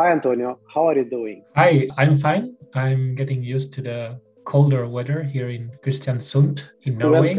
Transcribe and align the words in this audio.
Hi, 0.00 0.12
Antonio. 0.12 0.58
How 0.66 0.88
are 0.88 0.96
you 0.96 1.04
doing? 1.04 1.44
Hi, 1.56 1.86
I'm 1.98 2.16
fine. 2.16 2.56
I'm 2.74 3.14
getting 3.14 3.42
used 3.44 3.70
to 3.74 3.82
the 3.82 4.18
colder 4.46 4.88
weather 4.88 5.22
here 5.22 5.50
in 5.50 5.72
Kristiansund 5.84 6.70
in 6.84 6.96
Norway. 6.96 7.34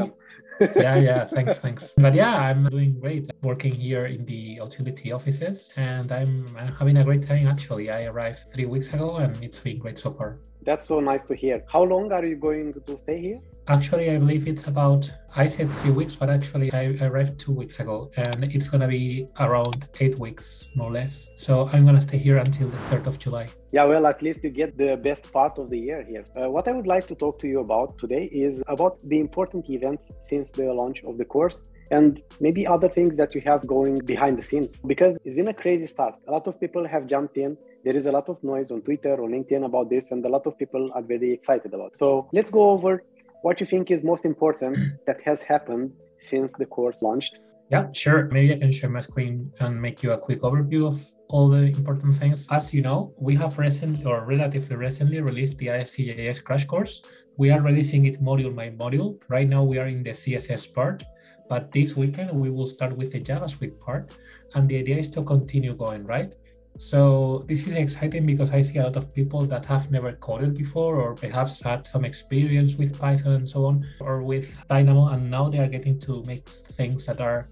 Yeah, 0.75 0.95
yeah, 0.97 1.25
thanks, 1.33 1.57
thanks. 1.57 1.91
But 1.97 2.13
yeah, 2.13 2.37
I'm 2.37 2.61
doing 2.61 2.99
great 2.99 3.30
working 3.43 3.73
here 3.73 4.05
in 4.05 4.23
the 4.25 4.59
utility 4.65 5.11
offices 5.11 5.71
and 5.75 6.11
I'm, 6.11 6.55
I'm 6.57 6.73
having 6.73 6.97
a 6.97 7.03
great 7.03 7.23
time 7.23 7.47
actually. 7.47 7.89
I 7.89 8.05
arrived 8.05 8.39
three 8.53 8.65
weeks 8.65 8.93
ago 8.93 9.17
and 9.17 9.35
it's 9.43 9.59
been 9.59 9.77
great 9.77 9.97
so 9.97 10.11
far. 10.11 10.39
That's 10.63 10.87
so 10.87 10.99
nice 10.99 11.23
to 11.23 11.35
hear. 11.35 11.63
How 11.67 11.81
long 11.81 12.11
are 12.11 12.23
you 12.23 12.35
going 12.35 12.71
to 12.73 12.97
stay 12.97 13.19
here? 13.19 13.39
Actually, 13.67 14.11
I 14.11 14.19
believe 14.19 14.47
it's 14.47 14.67
about, 14.67 15.11
I 15.35 15.47
said 15.47 15.71
three 15.77 15.89
weeks, 15.89 16.15
but 16.15 16.29
actually 16.29 16.71
I 16.71 16.97
arrived 17.01 17.39
two 17.39 17.51
weeks 17.51 17.79
ago 17.79 18.11
and 18.15 18.43
it's 18.43 18.67
going 18.67 18.81
to 18.81 18.87
be 18.87 19.27
around 19.39 19.87
eight 19.99 20.19
weeks, 20.19 20.67
more 20.75 20.89
or 20.89 20.91
less. 20.91 21.29
So 21.35 21.67
I'm 21.73 21.83
going 21.83 21.95
to 21.95 22.01
stay 22.01 22.19
here 22.19 22.37
until 22.37 22.69
the 22.69 22.77
3rd 22.77 23.07
of 23.07 23.17
July. 23.17 23.47
Yeah, 23.71 23.85
well, 23.85 24.05
at 24.05 24.21
least 24.21 24.43
you 24.43 24.51
get 24.51 24.77
the 24.77 24.97
best 24.97 25.31
part 25.33 25.57
of 25.57 25.71
the 25.71 25.79
year 25.79 26.05
here. 26.07 26.25
Uh, 26.35 26.51
what 26.51 26.67
I 26.67 26.73
would 26.73 26.87
like 26.87 27.07
to 27.07 27.15
talk 27.15 27.39
to 27.39 27.47
you 27.47 27.61
about 27.61 27.97
today 27.97 28.25
is 28.31 28.61
about 28.67 28.99
the 28.99 29.19
important 29.19 29.67
events 29.71 30.11
since 30.19 30.51
the 30.51 30.71
launch 30.71 31.03
of 31.03 31.17
the 31.17 31.25
course 31.25 31.69
and 31.91 32.23
maybe 32.39 32.65
other 32.65 32.89
things 32.89 33.17
that 33.17 33.35
you 33.35 33.41
have 33.41 33.67
going 33.67 33.99
behind 33.99 34.37
the 34.37 34.41
scenes 34.41 34.77
because 34.93 35.19
it's 35.25 35.35
been 35.35 35.49
a 35.49 35.53
crazy 35.53 35.87
start. 35.87 36.15
A 36.27 36.31
lot 36.31 36.47
of 36.47 36.59
people 36.59 36.87
have 36.87 37.05
jumped 37.05 37.37
in. 37.37 37.57
There 37.83 37.95
is 37.95 38.05
a 38.05 38.11
lot 38.11 38.29
of 38.29 38.43
noise 38.43 38.71
on 38.71 38.81
Twitter 38.81 39.15
or 39.15 39.27
LinkedIn 39.29 39.65
about 39.65 39.89
this, 39.89 40.11
and 40.11 40.25
a 40.25 40.29
lot 40.29 40.47
of 40.47 40.57
people 40.57 40.89
are 40.93 41.01
very 41.01 41.31
excited 41.33 41.73
about. 41.73 41.91
It. 41.91 41.97
So 41.97 42.29
let's 42.31 42.51
go 42.51 42.69
over 42.69 43.03
what 43.41 43.59
you 43.59 43.67
think 43.67 43.91
is 43.91 44.03
most 44.03 44.23
important 44.25 44.77
that 45.07 45.17
has 45.25 45.41
happened 45.43 45.91
since 46.19 46.53
the 46.53 46.65
course 46.65 47.01
launched. 47.01 47.39
Yeah, 47.71 47.87
sure. 47.93 48.27
Maybe 48.31 48.53
I 48.53 48.57
can 48.57 48.71
share 48.71 48.89
my 48.89 48.99
screen 48.99 49.51
and 49.61 49.81
make 49.81 50.03
you 50.03 50.11
a 50.11 50.17
quick 50.17 50.41
overview 50.41 50.85
of 50.85 51.11
all 51.29 51.47
the 51.47 51.63
important 51.79 52.15
things. 52.17 52.45
As 52.51 52.73
you 52.73 52.81
know, 52.81 53.13
we 53.17 53.33
have 53.35 53.57
recently 53.57 54.03
or 54.03 54.25
relatively 54.25 54.75
recently 54.75 55.21
released 55.21 55.57
the 55.57 55.67
IFCJS 55.67 56.43
crash 56.43 56.65
course. 56.65 57.01
We 57.37 57.49
are 57.49 57.61
releasing 57.61 58.05
it 58.05 58.21
module 58.21 58.53
by 58.53 58.71
module. 58.71 59.19
Right 59.29 59.47
now, 59.47 59.63
we 59.63 59.77
are 59.77 59.87
in 59.87 60.03
the 60.03 60.09
CSS 60.11 60.73
part, 60.73 61.03
but 61.51 61.69
this 61.73 61.97
weekend 61.97 62.31
we 62.31 62.49
will 62.49 62.65
start 62.65 62.95
with 62.95 63.11
the 63.11 63.19
JavaScript 63.19 63.77
part. 63.77 64.15
And 64.55 64.69
the 64.69 64.77
idea 64.77 64.95
is 65.03 65.09
to 65.09 65.21
continue 65.21 65.75
going, 65.75 66.05
right? 66.05 66.33
So 66.77 67.43
this 67.45 67.67
is 67.67 67.75
exciting 67.75 68.25
because 68.25 68.51
I 68.51 68.61
see 68.61 68.77
a 68.77 68.83
lot 68.83 68.95
of 68.95 69.13
people 69.13 69.41
that 69.51 69.65
have 69.65 69.91
never 69.91 70.13
coded 70.13 70.57
before 70.57 70.95
or 71.01 71.13
perhaps 71.13 71.59
had 71.59 71.85
some 71.85 72.05
experience 72.05 72.75
with 72.75 72.97
Python 72.97 73.33
and 73.33 73.49
so 73.49 73.65
on 73.65 73.85
or 73.99 74.23
with 74.23 74.47
Dynamo 74.69 75.07
and 75.07 75.29
now 75.29 75.49
they 75.49 75.59
are 75.59 75.67
getting 75.67 75.99
to 76.07 76.23
make 76.23 76.47
things 76.47 77.05
that 77.07 77.19
are 77.19 77.49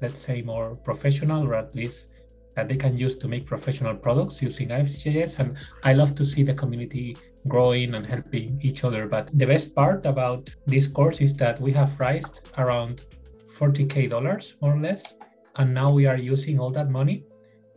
let's 0.00 0.20
say 0.26 0.40
more 0.40 0.74
professional 0.88 1.46
or 1.46 1.54
at 1.54 1.74
least 1.74 2.14
that 2.54 2.70
they 2.70 2.76
can 2.84 2.96
use 2.96 3.16
to 3.16 3.28
make 3.28 3.44
professional 3.44 3.94
products 3.94 4.40
using 4.40 4.68
IFCJS 4.70 5.38
and 5.40 5.58
I 5.84 5.92
love 5.92 6.14
to 6.14 6.24
see 6.24 6.42
the 6.42 6.54
community 6.54 7.16
growing 7.46 7.94
and 7.94 8.04
helping 8.04 8.58
each 8.62 8.82
other 8.82 9.06
but 9.06 9.24
the 9.38 9.46
best 9.46 9.74
part 9.74 10.06
about 10.06 10.48
this 10.66 10.86
course 10.86 11.20
is 11.20 11.34
that 11.34 11.60
we 11.60 11.72
have 11.72 12.00
raised 12.00 12.40
around 12.56 13.02
40k 13.58 14.10
dollars 14.10 14.54
more 14.60 14.74
or 14.74 14.80
less 14.80 15.14
and 15.56 15.72
now 15.72 15.90
we 15.90 16.06
are 16.06 16.16
using 16.16 16.58
all 16.58 16.70
that 16.70 16.90
money 16.90 17.24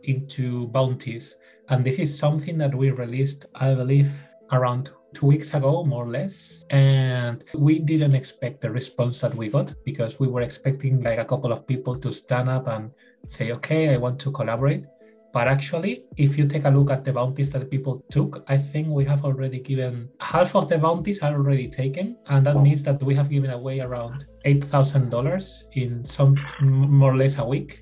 into 0.04 0.68
bounties. 0.68 1.36
And 1.68 1.84
this 1.84 1.98
is 1.98 2.16
something 2.16 2.58
that 2.58 2.74
we 2.74 2.90
released, 2.90 3.46
I 3.54 3.74
believe, 3.74 4.10
around 4.52 4.90
two 5.14 5.26
weeks 5.26 5.54
ago, 5.54 5.84
more 5.84 6.04
or 6.04 6.10
less. 6.10 6.64
And 6.70 7.44
we 7.54 7.78
didn't 7.78 8.14
expect 8.14 8.60
the 8.60 8.70
response 8.70 9.20
that 9.20 9.34
we 9.34 9.48
got 9.48 9.74
because 9.84 10.20
we 10.20 10.28
were 10.28 10.42
expecting 10.42 11.02
like 11.02 11.18
a 11.18 11.24
couple 11.24 11.52
of 11.52 11.66
people 11.66 11.96
to 11.96 12.12
stand 12.12 12.48
up 12.48 12.68
and 12.68 12.90
say, 13.28 13.52
okay, 13.52 13.94
I 13.94 13.96
want 13.96 14.20
to 14.20 14.32
collaborate. 14.32 14.84
But 15.32 15.46
actually, 15.46 16.04
if 16.16 16.36
you 16.36 16.46
take 16.46 16.64
a 16.64 16.70
look 16.70 16.90
at 16.90 17.04
the 17.04 17.12
bounties 17.12 17.50
that 17.50 17.70
people 17.70 18.04
took, 18.10 18.42
I 18.48 18.58
think 18.58 18.88
we 18.88 19.04
have 19.04 19.24
already 19.24 19.60
given 19.60 20.08
half 20.20 20.56
of 20.56 20.68
the 20.68 20.76
bounties 20.78 21.20
are 21.20 21.32
already 21.32 21.68
taken. 21.68 22.16
And 22.26 22.44
that 22.46 22.60
means 22.60 22.82
that 22.82 23.00
we 23.02 23.14
have 23.14 23.30
given 23.30 23.50
away 23.50 23.80
around 23.80 24.24
$8,000 24.44 25.64
in 25.72 26.04
some 26.04 26.34
more 26.60 27.12
or 27.12 27.16
less 27.16 27.38
a 27.38 27.44
week. 27.44 27.80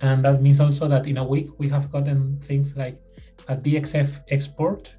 And 0.00 0.24
that 0.24 0.42
means 0.42 0.60
also 0.60 0.88
that 0.88 1.06
in 1.06 1.18
a 1.18 1.24
week 1.24 1.48
we 1.58 1.68
have 1.68 1.92
gotten 1.92 2.40
things 2.40 2.76
like 2.76 2.96
a 3.48 3.56
DXF 3.56 4.20
export, 4.30 4.94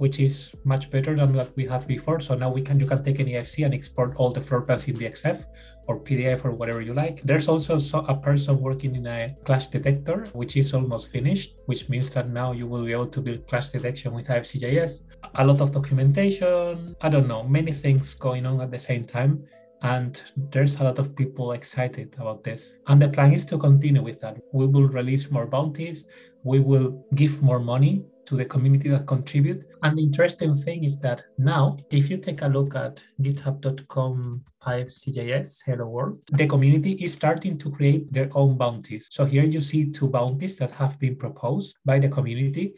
which 0.00 0.18
is 0.18 0.50
much 0.64 0.90
better 0.90 1.14
than 1.14 1.34
what 1.34 1.54
we 1.56 1.64
have 1.66 1.86
before. 1.86 2.20
So 2.20 2.34
now 2.34 2.50
we 2.50 2.62
can 2.62 2.80
you 2.80 2.86
can 2.86 3.02
take 3.04 3.20
an 3.20 3.26
IFC 3.26 3.64
and 3.66 3.74
export 3.74 4.16
all 4.16 4.30
the 4.32 4.40
floor 4.40 4.62
plans 4.62 4.88
in 4.88 4.96
DXF 4.96 5.44
or 5.88 6.00
PDF 6.00 6.44
or 6.46 6.52
whatever 6.52 6.80
you 6.80 6.94
like. 6.94 7.20
There's 7.22 7.48
also 7.48 7.74
a 8.14 8.16
person 8.28 8.60
working 8.68 8.96
in 8.96 9.06
a 9.06 9.34
clash 9.44 9.66
detector, 9.66 10.18
which 10.32 10.56
is 10.56 10.72
almost 10.72 11.10
finished, 11.10 11.60
which 11.66 11.88
means 11.90 12.08
that 12.14 12.30
now 12.30 12.52
you 12.52 12.66
will 12.66 12.84
be 12.84 12.92
able 12.92 13.12
to 13.16 13.20
build 13.20 13.46
clash 13.46 13.68
detection 13.68 14.14
with 14.14 14.28
IFCJS. 14.28 14.92
A 15.34 15.44
lot 15.44 15.60
of 15.60 15.70
documentation, 15.70 16.96
I 17.02 17.08
don't 17.10 17.28
know, 17.28 17.42
many 17.42 17.72
things 17.72 18.14
going 18.14 18.46
on 18.46 18.60
at 18.62 18.70
the 18.70 18.78
same 18.78 19.04
time 19.04 19.44
and 19.82 20.22
there's 20.52 20.76
a 20.76 20.84
lot 20.84 20.98
of 20.98 21.16
people 21.16 21.52
excited 21.52 22.14
about 22.18 22.44
this 22.44 22.74
and 22.88 23.00
the 23.00 23.08
plan 23.08 23.32
is 23.32 23.46
to 23.46 23.56
continue 23.56 24.02
with 24.02 24.20
that 24.20 24.36
we 24.52 24.66
will 24.66 24.88
release 24.88 25.30
more 25.30 25.46
bounties 25.46 26.04
we 26.44 26.60
will 26.60 27.02
give 27.14 27.42
more 27.42 27.58
money 27.58 28.04
to 28.30 28.36
the 28.36 28.44
community 28.44 28.88
that 28.88 29.06
contribute. 29.08 29.66
And 29.82 29.98
the 29.98 30.04
interesting 30.04 30.54
thing 30.54 30.84
is 30.84 30.98
that 31.00 31.24
now 31.36 31.76
if 31.90 32.08
you 32.08 32.16
take 32.16 32.42
a 32.42 32.46
look 32.46 32.74
at 32.76 33.02
github.com 33.20 34.44
ifcjs 34.66 35.62
hello 35.64 35.86
world 35.88 36.18
the 36.32 36.46
community 36.46 36.92
is 37.04 37.14
starting 37.14 37.56
to 37.56 37.70
create 37.70 38.12
their 38.12 38.30
own 38.34 38.56
bounties. 38.56 39.08
So 39.10 39.24
here 39.24 39.44
you 39.44 39.60
see 39.60 39.90
two 39.90 40.08
bounties 40.08 40.56
that 40.58 40.70
have 40.70 40.98
been 41.00 41.16
proposed 41.16 41.78
by 41.84 41.98
the 41.98 42.08
community. 42.08 42.74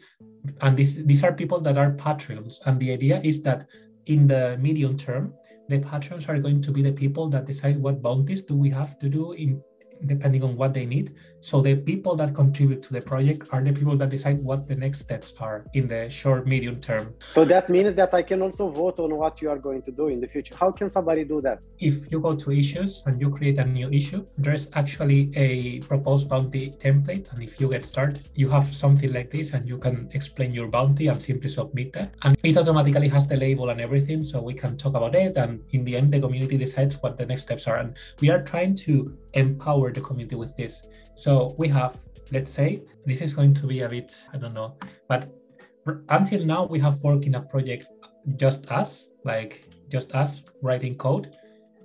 And 0.61 0.75
this, 0.75 0.95
these 1.05 1.23
are 1.23 1.33
people 1.33 1.59
that 1.61 1.77
are 1.77 1.91
patreons. 1.91 2.55
And 2.65 2.79
the 2.79 2.91
idea 2.91 3.21
is 3.23 3.41
that 3.43 3.67
in 4.07 4.27
the 4.27 4.57
medium 4.59 4.97
term 4.97 5.33
the 5.69 5.79
patrons 5.79 6.25
are 6.27 6.39
going 6.39 6.61
to 6.61 6.71
be 6.71 6.81
the 6.81 6.91
people 6.91 7.29
that 7.29 7.45
decide 7.45 7.77
what 7.77 8.01
bounties 8.01 8.41
do 8.41 8.55
we 8.55 8.69
have 8.71 8.97
to 8.99 9.07
do 9.07 9.33
in 9.33 9.61
depending 10.05 10.43
on 10.43 10.55
what 10.55 10.73
they 10.73 10.85
need. 10.85 11.15
So 11.39 11.59
the 11.59 11.75
people 11.75 12.15
that 12.15 12.33
contribute 12.33 12.81
to 12.83 12.93
the 12.93 13.01
project 13.01 13.47
are 13.51 13.61
the 13.61 13.73
people 13.73 13.97
that 13.97 14.09
decide 14.09 14.41
what 14.41 14.65
the 14.65 14.75
next 14.75 14.99
steps 15.01 15.33
are 15.41 15.65
in 15.73 15.87
the 15.87 16.09
short, 16.09 16.47
medium 16.47 16.79
term. 16.79 17.13
So 17.27 17.43
that 17.45 17.69
means 17.69 17.95
that 17.95 18.13
I 18.13 18.21
can 18.21 18.41
also 18.41 18.69
vote 18.69 18.99
on 18.99 19.13
what 19.15 19.41
you 19.41 19.49
are 19.49 19.57
going 19.57 19.81
to 19.81 19.91
do 19.91 20.07
in 20.07 20.21
the 20.21 20.27
future. 20.27 20.55
How 20.57 20.71
can 20.71 20.89
somebody 20.89 21.25
do 21.25 21.41
that? 21.41 21.65
If 21.79 22.09
you 22.09 22.21
go 22.21 22.33
to 22.33 22.51
issues 22.51 23.03
and 23.05 23.19
you 23.19 23.29
create 23.29 23.57
a 23.57 23.65
new 23.65 23.89
issue, 23.89 24.25
there's 24.37 24.69
actually 24.73 25.31
a 25.35 25.81
proposed 25.81 26.29
bounty 26.29 26.71
template. 26.71 27.29
And 27.33 27.43
if 27.43 27.59
you 27.59 27.69
get 27.69 27.85
started, 27.85 28.29
you 28.35 28.47
have 28.47 28.63
something 28.73 29.11
like 29.11 29.29
this 29.29 29.51
and 29.51 29.67
you 29.67 29.77
can 29.77 30.09
explain 30.13 30.53
your 30.53 30.69
bounty 30.69 31.07
and 31.07 31.21
simply 31.21 31.49
submit 31.49 31.91
that. 31.91 32.13
And 32.21 32.37
it 32.41 32.57
automatically 32.57 33.09
has 33.09 33.27
the 33.27 33.35
label 33.35 33.69
and 33.69 33.81
everything. 33.81 34.23
So 34.23 34.41
we 34.41 34.53
can 34.53 34.77
talk 34.77 34.95
about 34.95 35.13
it. 35.13 35.35
And 35.35 35.61
in 35.71 35.83
the 35.83 35.97
end, 35.97 36.13
the 36.13 36.21
community 36.21 36.57
decides 36.57 36.95
what 37.03 37.17
the 37.17 37.25
next 37.25 37.43
steps 37.43 37.67
are. 37.67 37.79
And 37.79 37.93
we 38.21 38.29
are 38.29 38.41
trying 38.41 38.75
to 38.75 39.17
empower 39.33 39.82
the 39.91 40.01
community 40.01 40.35
with 40.35 40.55
this. 40.55 40.87
So 41.15 41.55
we 41.57 41.67
have, 41.69 41.97
let's 42.31 42.51
say, 42.51 42.83
this 43.05 43.21
is 43.21 43.33
going 43.33 43.53
to 43.55 43.67
be 43.67 43.81
a 43.81 43.89
bit, 43.89 44.15
I 44.33 44.37
don't 44.37 44.53
know, 44.53 44.77
but 45.07 45.29
until 46.09 46.45
now 46.45 46.65
we 46.65 46.79
have 46.79 47.01
worked 47.01 47.25
in 47.25 47.35
a 47.35 47.41
project 47.41 47.87
just 48.37 48.71
us, 48.71 49.09
like 49.25 49.67
just 49.89 50.13
us 50.15 50.41
writing 50.61 50.95
code, 50.95 51.35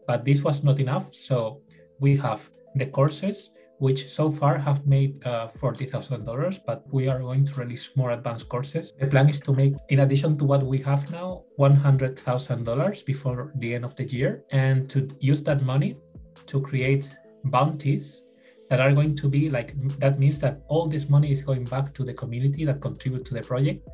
but 0.07 0.25
this 0.25 0.45
was 0.45 0.63
not 0.63 0.81
enough. 0.81 1.15
So 1.15 1.63
we 2.01 2.17
have 2.17 2.49
the 2.75 2.87
courses, 2.87 3.51
which 3.79 4.09
so 4.09 4.31
far 4.31 4.59
have 4.59 4.87
made 4.87 5.25
uh, 5.27 5.49
$40,000, 5.49 6.61
but 6.67 6.85
we 6.93 7.09
are 7.09 7.21
going 7.21 7.45
to 7.45 7.55
release 7.55 7.91
more 7.97 8.11
advanced 8.11 8.49
courses. 8.49 8.93
The 8.99 9.07
plan 9.07 9.29
is 9.29 9.41
to 9.41 9.53
make, 9.53 9.75
in 9.89 10.01
addition 10.01 10.37
to 10.39 10.45
what 10.45 10.65
we 10.65 10.79
have 10.79 11.11
now, 11.11 11.45
$100,000 11.59 13.05
before 13.05 13.53
the 13.57 13.75
end 13.75 13.85
of 13.85 13.95
the 13.97 14.05
year, 14.05 14.45
and 14.51 14.89
to 14.91 15.09
use 15.21 15.43
that 15.45 15.63
money 15.63 15.97
to 16.47 16.61
create 16.61 17.15
bounties 17.45 18.23
that 18.69 18.81
are 18.81 18.93
going 18.93 19.17
to 19.17 19.29
be 19.29 19.49
like 19.49 19.73
that 19.99 20.19
means 20.19 20.39
that 20.41 20.61
all 20.69 20.87
this 20.87 21.09
money 21.09 21.31
is 21.31 21.41
going 21.43 21.65
back 21.65 21.93
to 21.95 22.05
the 22.05 22.13
community 22.13 22.65
that 22.65 22.81
contribute 22.81 23.25
to 23.27 23.35
the 23.35 23.43
project. 23.43 23.89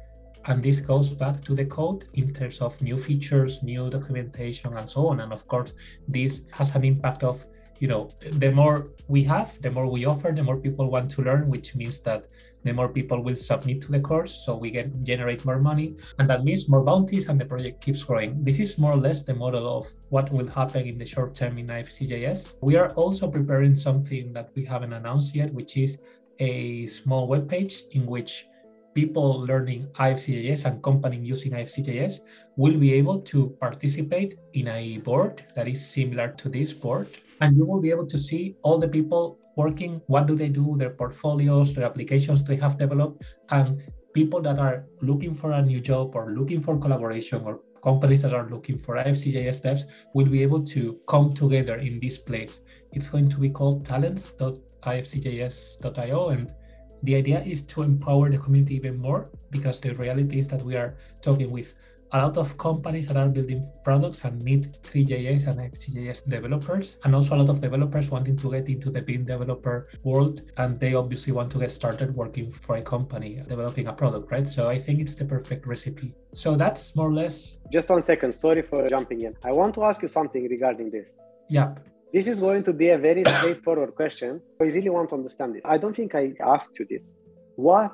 And 0.47 0.63
this 0.63 0.79
goes 0.79 1.09
back 1.11 1.43
to 1.45 1.55
the 1.55 1.65
code 1.65 2.05
in 2.15 2.33
terms 2.33 2.61
of 2.61 2.81
new 2.83 2.99
features 2.99 3.63
new 3.63 3.89
documentation 3.89 4.77
and 4.77 4.89
so 4.89 5.09
on. 5.09 5.21
And 5.21 5.33
of 5.33 5.47
course 5.47 5.73
this 6.09 6.43
has 6.53 6.75
an 6.75 6.85
impact 6.85 7.23
of 7.23 7.45
you 7.81 7.89
know 7.89 8.11
the 8.33 8.51
more 8.53 8.91
we 9.09 9.23
have 9.25 9.61
the 9.63 9.71
more 9.71 9.87
we 9.87 10.05
offer 10.05 10.31
the 10.31 10.43
more 10.43 10.57
people 10.57 10.91
want 10.91 11.11
to 11.11 11.23
learn 11.23 11.49
which 11.49 11.75
means 11.75 12.01
that 12.01 12.27
the 12.65 12.73
more 12.73 12.89
people 12.89 13.23
will 13.23 13.37
submit 13.37 13.81
to 13.83 13.93
the 13.93 14.01
course 14.01 14.45
so 14.45 14.57
we 14.57 14.71
can 14.71 15.05
generate 15.05 15.45
more 15.45 15.61
money. 15.61 15.97
And 16.19 16.29
that 16.29 16.45
means 16.45 16.69
more 16.69 16.83
bounties 16.83 17.29
and 17.29 17.39
the 17.39 17.45
project 17.45 17.85
keeps 17.85 18.03
growing. 18.03 18.43
This 18.43 18.59
is 18.59 18.79
more 18.79 18.93
or 18.93 18.97
less 18.97 19.23
the 19.23 19.35
model 19.35 19.79
of 19.79 19.87
what 20.09 20.33
will 20.33 20.49
happen 20.49 20.87
in 20.87 20.99
the 20.99 21.07
short 21.07 21.35
term 21.35 21.59
in 21.59 21.67
ifcjs 21.67 22.55
we 22.61 22.77
are 22.77 22.91
also 22.91 23.31
preparing 23.31 23.75
something 23.77 24.33
that 24.33 24.51
we 24.55 24.65
haven't 24.65 24.93
announced 24.93 25.35
yet 25.35 25.53
which 25.53 25.77
is 25.77 25.99
a 26.39 26.87
small 26.87 27.27
web 27.27 27.49
page 27.49 27.83
in 27.93 28.07
which 28.07 28.47
people 28.95 29.41
learning 29.41 29.89
IFCJS 29.99 30.65
and 30.67 30.83
company 30.83 31.19
using 31.19 31.53
IFCJS 31.53 32.21
will 32.57 32.79
be 32.79 32.93
able 32.95 33.21
to 33.21 33.57
participate 33.61 34.39
in 34.53 34.69
a 34.69 34.99
board 34.99 35.45
that 35.57 35.67
is 35.67 35.85
similar 35.85 36.29
to 36.29 36.49
this 36.49 36.73
board. 36.73 37.09
And 37.41 37.57
you 37.57 37.67
will 37.67 37.81
be 37.81 37.91
able 37.91 38.07
to 38.07 38.19
see 38.19 38.55
all 38.63 38.79
the 38.79 38.87
people 38.87 39.41
working, 39.57 40.01
what 40.07 40.27
do 40.27 40.37
they 40.37 40.49
do, 40.49 40.77
their 40.77 40.91
portfolios, 40.91 41.75
their 41.75 41.85
applications 41.85 42.45
they 42.45 42.57
have 42.57 42.77
developed, 42.79 43.23
and 43.51 43.83
people 44.15 44.41
that 44.43 44.59
are 44.59 44.87
looking 45.03 45.35
for 45.35 45.53
a 45.53 45.63
new 45.63 45.81
job 45.81 46.15
or 46.15 46.33
looking 46.33 46.61
for 46.61 46.79
collaboration 46.79 47.43
or 47.45 47.61
companies 47.83 48.23
that 48.23 48.33
are 48.33 48.49
looking 48.49 48.79
for 48.79 48.95
IFCJS 48.97 49.63
devs 49.65 49.83
will 50.15 50.27
be 50.27 50.43
able 50.43 50.65
to 50.65 50.99
come 51.07 51.35
together 51.35 51.77
in 51.77 52.01
this 52.01 52.17
place. 52.17 52.61
It's 52.93 53.09
going 53.09 53.29
to 53.29 53.39
be 53.39 53.51
called 53.51 53.85
talents.ifcjs.io 53.85 56.29
and 56.29 56.55
the 57.03 57.17
idea 57.17 57.43
is 57.43 57.67
to 57.67 57.83
empower 57.83 58.31
the 58.31 58.39
community 58.39 58.77
even 58.77 58.97
more 58.97 59.29
because 59.51 59.81
the 59.81 59.93
reality 59.95 60.39
is 60.39 60.49
that 60.49 60.63
we 60.63 60.77
are 60.77 60.97
talking 61.21 61.51
with 61.51 61.75
a 62.13 62.19
lot 62.19 62.37
of 62.37 62.57
companies 62.59 63.07
that 63.09 63.17
are 63.17 63.29
building 63.29 63.67
products 63.83 64.25
and 64.25 64.41
need 64.43 64.77
Three.js 64.83 65.47
and 65.49 65.59
IFCJS 65.61 66.29
developers, 66.29 66.99
and 67.05 67.15
also 67.15 67.35
a 67.35 67.39
lot 67.39 67.51
of 67.51 67.61
developers 67.61 68.11
wanting 68.11 68.37
to 68.37 68.51
get 68.51 68.69
into 68.69 68.91
the 68.91 69.03
BIM 69.03 69.25
developer 69.25 69.87
world, 70.05 70.43
and 70.57 70.79
they 70.79 70.95
obviously 70.95 71.33
want 71.33 71.51
to 71.53 71.59
get 71.59 71.71
started 71.71 72.15
working 72.15 72.51
for 72.51 72.77
a 72.77 72.83
company 72.83 73.41
developing 73.49 73.89
a 73.89 73.93
product, 73.93 74.31
right? 74.31 74.47
So 74.47 74.69
I 74.69 74.79
think 74.79 75.01
it's 75.01 75.15
the 75.15 75.25
perfect 75.25 75.67
recipe. 75.67 76.13
So 76.33 76.55
that's 76.55 76.95
more 76.95 77.09
or 77.09 77.15
less. 77.15 77.59
Just 77.73 77.91
one 77.91 78.03
second. 78.03 78.33
Sorry 78.35 78.63
for 78.63 78.89
jumping 78.89 79.23
in. 79.23 79.35
I 79.45 79.53
want 79.53 79.75
to 79.75 79.85
ask 79.85 80.03
you 80.03 80.09
something 80.09 80.49
regarding 80.49 80.91
this. 80.91 81.17
Yeah. 81.49 81.75
This 82.13 82.29
is 82.29 82.39
going 82.39 82.63
to 82.65 82.73
be 82.73 82.91
a 82.91 82.99
very 82.99 83.25
straightforward 83.25 83.95
question. 84.01 84.41
I 84.61 84.65
really 84.65 84.89
want 84.89 85.09
to 85.11 85.17
understand 85.17 85.57
this. 85.57 85.63
I 85.65 85.79
don't 85.79 85.97
think 85.97 86.15
I 86.15 86.33
asked 86.41 86.79
you 86.79 86.87
this. 86.89 87.17
What 87.57 87.93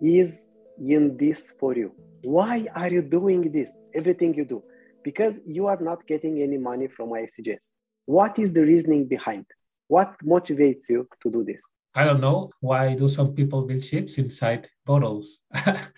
is 0.00 0.38
in 0.78 1.16
this 1.16 1.54
for 1.58 1.74
you? 1.74 1.92
Why 2.34 2.66
are 2.74 2.90
you 2.96 3.02
doing 3.02 3.52
this? 3.52 3.70
Everything 3.94 4.34
you 4.34 4.44
do. 4.44 4.62
Because 5.04 5.40
you 5.46 5.66
are 5.66 5.80
not 5.80 6.06
getting 6.06 6.42
any 6.42 6.58
money 6.58 6.88
from 6.88 7.10
ifcjs 7.10 7.66
what 8.06 8.38
is 8.38 8.52
the 8.52 8.64
reasoning 8.64 9.06
behind? 9.06 9.44
What 9.88 10.14
motivates 10.24 10.88
you 10.88 11.08
to 11.22 11.30
do 11.30 11.44
this? 11.44 11.60
I 11.94 12.04
don't 12.04 12.20
know 12.20 12.50
why 12.60 12.94
do 12.94 13.08
some 13.08 13.32
people 13.32 13.62
build 13.62 13.82
ships 13.82 14.18
inside 14.18 14.68
bottles. 14.84 15.38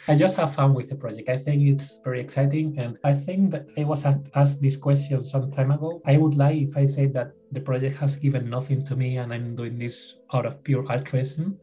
I 0.09 0.15
just 0.15 0.37
have 0.37 0.55
fun 0.55 0.73
with 0.73 0.89
the 0.89 0.95
project. 0.95 1.29
I 1.29 1.37
think 1.37 1.63
it's 1.63 2.01
very 2.05 2.21
exciting 2.21 2.79
and 2.79 2.97
i 3.05 3.13
think 3.13 3.51
that 3.51 3.67
i 3.77 3.83
was 3.85 4.05
asked 4.35 4.63
this 4.63 4.77
question 4.77 5.25
some 5.25 5.51
time 5.51 5.71
ago. 5.73 6.01
I 6.07 6.17
would 6.17 6.35
lie 6.35 6.53
if 6.67 6.77
i 6.77 6.87
said 6.87 7.13
that 7.15 7.33
the 7.51 7.61
project 7.61 7.97
has 7.99 8.17
given 8.17 8.49
nothing 8.49 8.81
to 8.85 8.95
me 8.95 9.19
and 9.19 9.33
i'm 9.35 9.49
doing 9.55 9.77
this 9.77 10.15
out 10.33 10.47
of 10.47 10.63
pure 10.63 10.85
altruism 10.93 11.59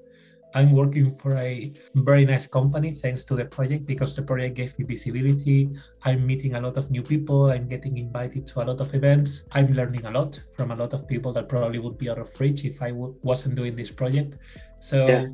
I'm 0.56 0.72
working 0.72 1.14
for 1.16 1.36
a 1.36 1.74
very 1.96 2.26
nice 2.26 2.48
company 2.48 2.92
thanks 2.92 3.26
to 3.26 3.36
the 3.36 3.44
project 3.44 3.86
because 3.86 4.16
the 4.16 4.22
project 4.22 4.56
gave 4.56 4.80
me 4.80 4.86
visibility. 4.86 5.70
I'm 6.04 6.26
meeting 6.26 6.56
a 6.56 6.62
lot 6.62 6.78
of 6.78 6.90
new 6.90 7.04
people. 7.04 7.52
I'm 7.52 7.68
getting 7.68 7.98
invited 7.98 8.48
to 8.48 8.62
a 8.62 8.66
lot 8.66 8.80
of 8.80 8.96
events. 8.96 9.44
I'm 9.52 9.68
learning 9.74 10.06
a 10.06 10.12
lot 10.12 10.40
from 10.56 10.72
a 10.72 10.76
lot 10.76 10.94
of 10.94 11.08
people 11.10 11.34
that 11.34 11.50
probably 11.50 11.80
would 11.80 11.98
be 11.98 12.10
out 12.10 12.20
of 12.20 12.30
reach 12.40 12.64
if 12.64 12.82
I 12.82 12.92
w- 12.92 13.14
wasn't 13.22 13.56
doing 13.56 13.76
this 13.76 13.92
project. 13.92 14.38
So, 14.80 15.08
yeah. 15.08 15.26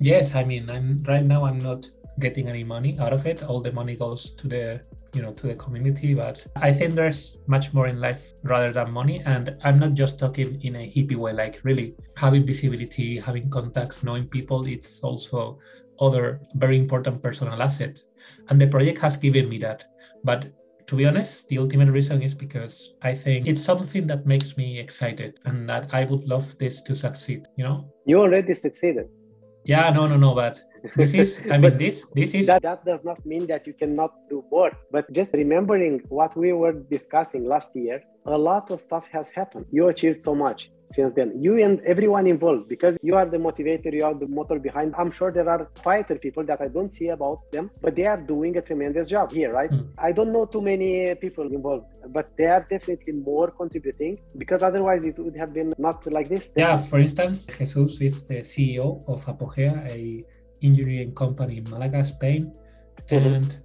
yes, 0.00 0.34
I 0.34 0.42
mean, 0.42 0.68
I'm 0.68 1.00
right 1.04 1.24
now. 1.24 1.44
I'm 1.44 1.58
not 1.58 1.86
getting 2.20 2.48
any 2.48 2.64
money 2.64 2.98
out 2.98 3.12
of 3.12 3.26
it. 3.26 3.42
All 3.42 3.60
the 3.60 3.72
money 3.72 3.96
goes 3.96 4.30
to 4.32 4.48
the 4.48 4.80
you 5.14 5.22
know 5.22 5.32
to 5.32 5.46
the 5.48 5.54
community. 5.54 6.14
But 6.14 6.46
I 6.56 6.72
think 6.72 6.94
there's 6.94 7.38
much 7.46 7.72
more 7.72 7.88
in 7.88 7.98
life 7.98 8.32
rather 8.44 8.72
than 8.72 8.92
money. 8.92 9.22
And 9.24 9.56
I'm 9.64 9.78
not 9.78 9.94
just 9.94 10.18
talking 10.18 10.60
in 10.62 10.76
a 10.76 10.86
hippie 10.86 11.16
way, 11.16 11.32
like 11.32 11.60
really 11.64 11.94
having 12.16 12.46
visibility, 12.46 13.18
having 13.18 13.50
contacts, 13.50 14.02
knowing 14.02 14.28
people. 14.28 14.66
It's 14.66 15.00
also 15.00 15.58
other 16.00 16.40
very 16.54 16.78
important 16.78 17.22
personal 17.22 17.60
asset. 17.62 17.98
And 18.48 18.60
the 18.60 18.66
project 18.66 18.98
has 19.00 19.16
given 19.16 19.48
me 19.48 19.58
that. 19.58 19.84
But 20.24 20.52
to 20.90 20.96
be 20.96 21.06
honest, 21.06 21.46
the 21.46 21.58
ultimate 21.58 21.90
reason 21.90 22.20
is 22.20 22.34
because 22.34 22.94
I 23.00 23.14
think 23.14 23.46
it's 23.46 23.62
something 23.62 24.08
that 24.08 24.26
makes 24.26 24.56
me 24.56 24.80
excited 24.80 25.38
and 25.44 25.68
that 25.68 25.88
I 25.92 26.04
would 26.04 26.24
love 26.24 26.58
this 26.58 26.82
to 26.82 26.96
succeed, 26.96 27.46
you 27.56 27.62
know? 27.62 27.92
You 28.06 28.18
already 28.18 28.54
succeeded. 28.54 29.06
Yeah, 29.64 29.90
no, 29.90 30.08
no, 30.08 30.16
no, 30.16 30.34
but 30.34 30.60
this 30.96 31.14
is 31.14 31.40
i 31.50 31.58
mean 31.58 31.76
this 31.78 32.06
this 32.14 32.34
is 32.34 32.46
that, 32.46 32.62
that 32.62 32.84
does 32.84 33.02
not 33.04 33.24
mean 33.24 33.46
that 33.46 33.66
you 33.66 33.74
cannot 33.74 34.12
do 34.28 34.44
more 34.50 34.72
but 34.90 35.10
just 35.12 35.32
remembering 35.32 36.00
what 36.08 36.36
we 36.36 36.52
were 36.52 36.72
discussing 36.96 37.44
last 37.44 37.70
year 37.74 38.02
a 38.26 38.38
lot 38.38 38.70
of 38.70 38.80
stuff 38.80 39.08
has 39.08 39.30
happened. 39.30 39.66
You 39.70 39.88
achieved 39.88 40.20
so 40.20 40.34
much 40.34 40.70
since 40.88 41.12
then. 41.12 41.32
You 41.40 41.62
and 41.62 41.80
everyone 41.82 42.26
involved 42.26 42.68
because 42.68 42.98
you 43.02 43.14
are 43.14 43.24
the 43.24 43.38
motivator 43.38 43.92
you 43.92 44.04
are 44.04 44.14
the 44.14 44.26
motor 44.26 44.58
behind. 44.58 44.94
I'm 44.98 45.10
sure 45.10 45.30
there 45.32 45.48
are 45.48 45.64
quieter 45.82 46.16
people 46.16 46.44
that 46.44 46.60
i 46.60 46.66
don't 46.66 46.88
see 46.88 47.08
about 47.08 47.38
them 47.52 47.70
but 47.80 47.94
they 47.94 48.06
are 48.06 48.20
doing 48.20 48.56
a 48.58 48.62
tremendous 48.62 49.06
job 49.08 49.30
here 49.30 49.50
right? 49.50 49.70
Mm. 49.70 49.88
i 49.98 50.10
don't 50.12 50.32
know 50.32 50.44
too 50.44 50.60
many 50.60 51.14
people 51.14 51.46
involved 51.46 51.86
but 52.08 52.36
they 52.36 52.46
are 52.46 52.64
definitely 52.68 53.12
more 53.12 53.50
contributing 53.50 54.18
because 54.36 54.62
otherwise 54.62 55.04
it 55.04 55.18
would 55.18 55.36
have 55.36 55.54
been 55.54 55.72
not 55.78 56.04
like 56.10 56.28
this. 56.28 56.52
Yeah 56.56 56.76
for 56.76 56.98
instance 56.98 57.46
jesus 57.46 58.00
is 58.00 58.22
the 58.24 58.40
ceo 58.40 58.88
of 59.08 59.24
apogea 59.26 59.72
a 59.88 60.24
engineering 60.62 61.14
company 61.14 61.58
in 61.58 61.70
Malaga, 61.70 62.04
Spain, 62.04 62.52
mm-hmm. 63.08 63.26
and 63.26 63.58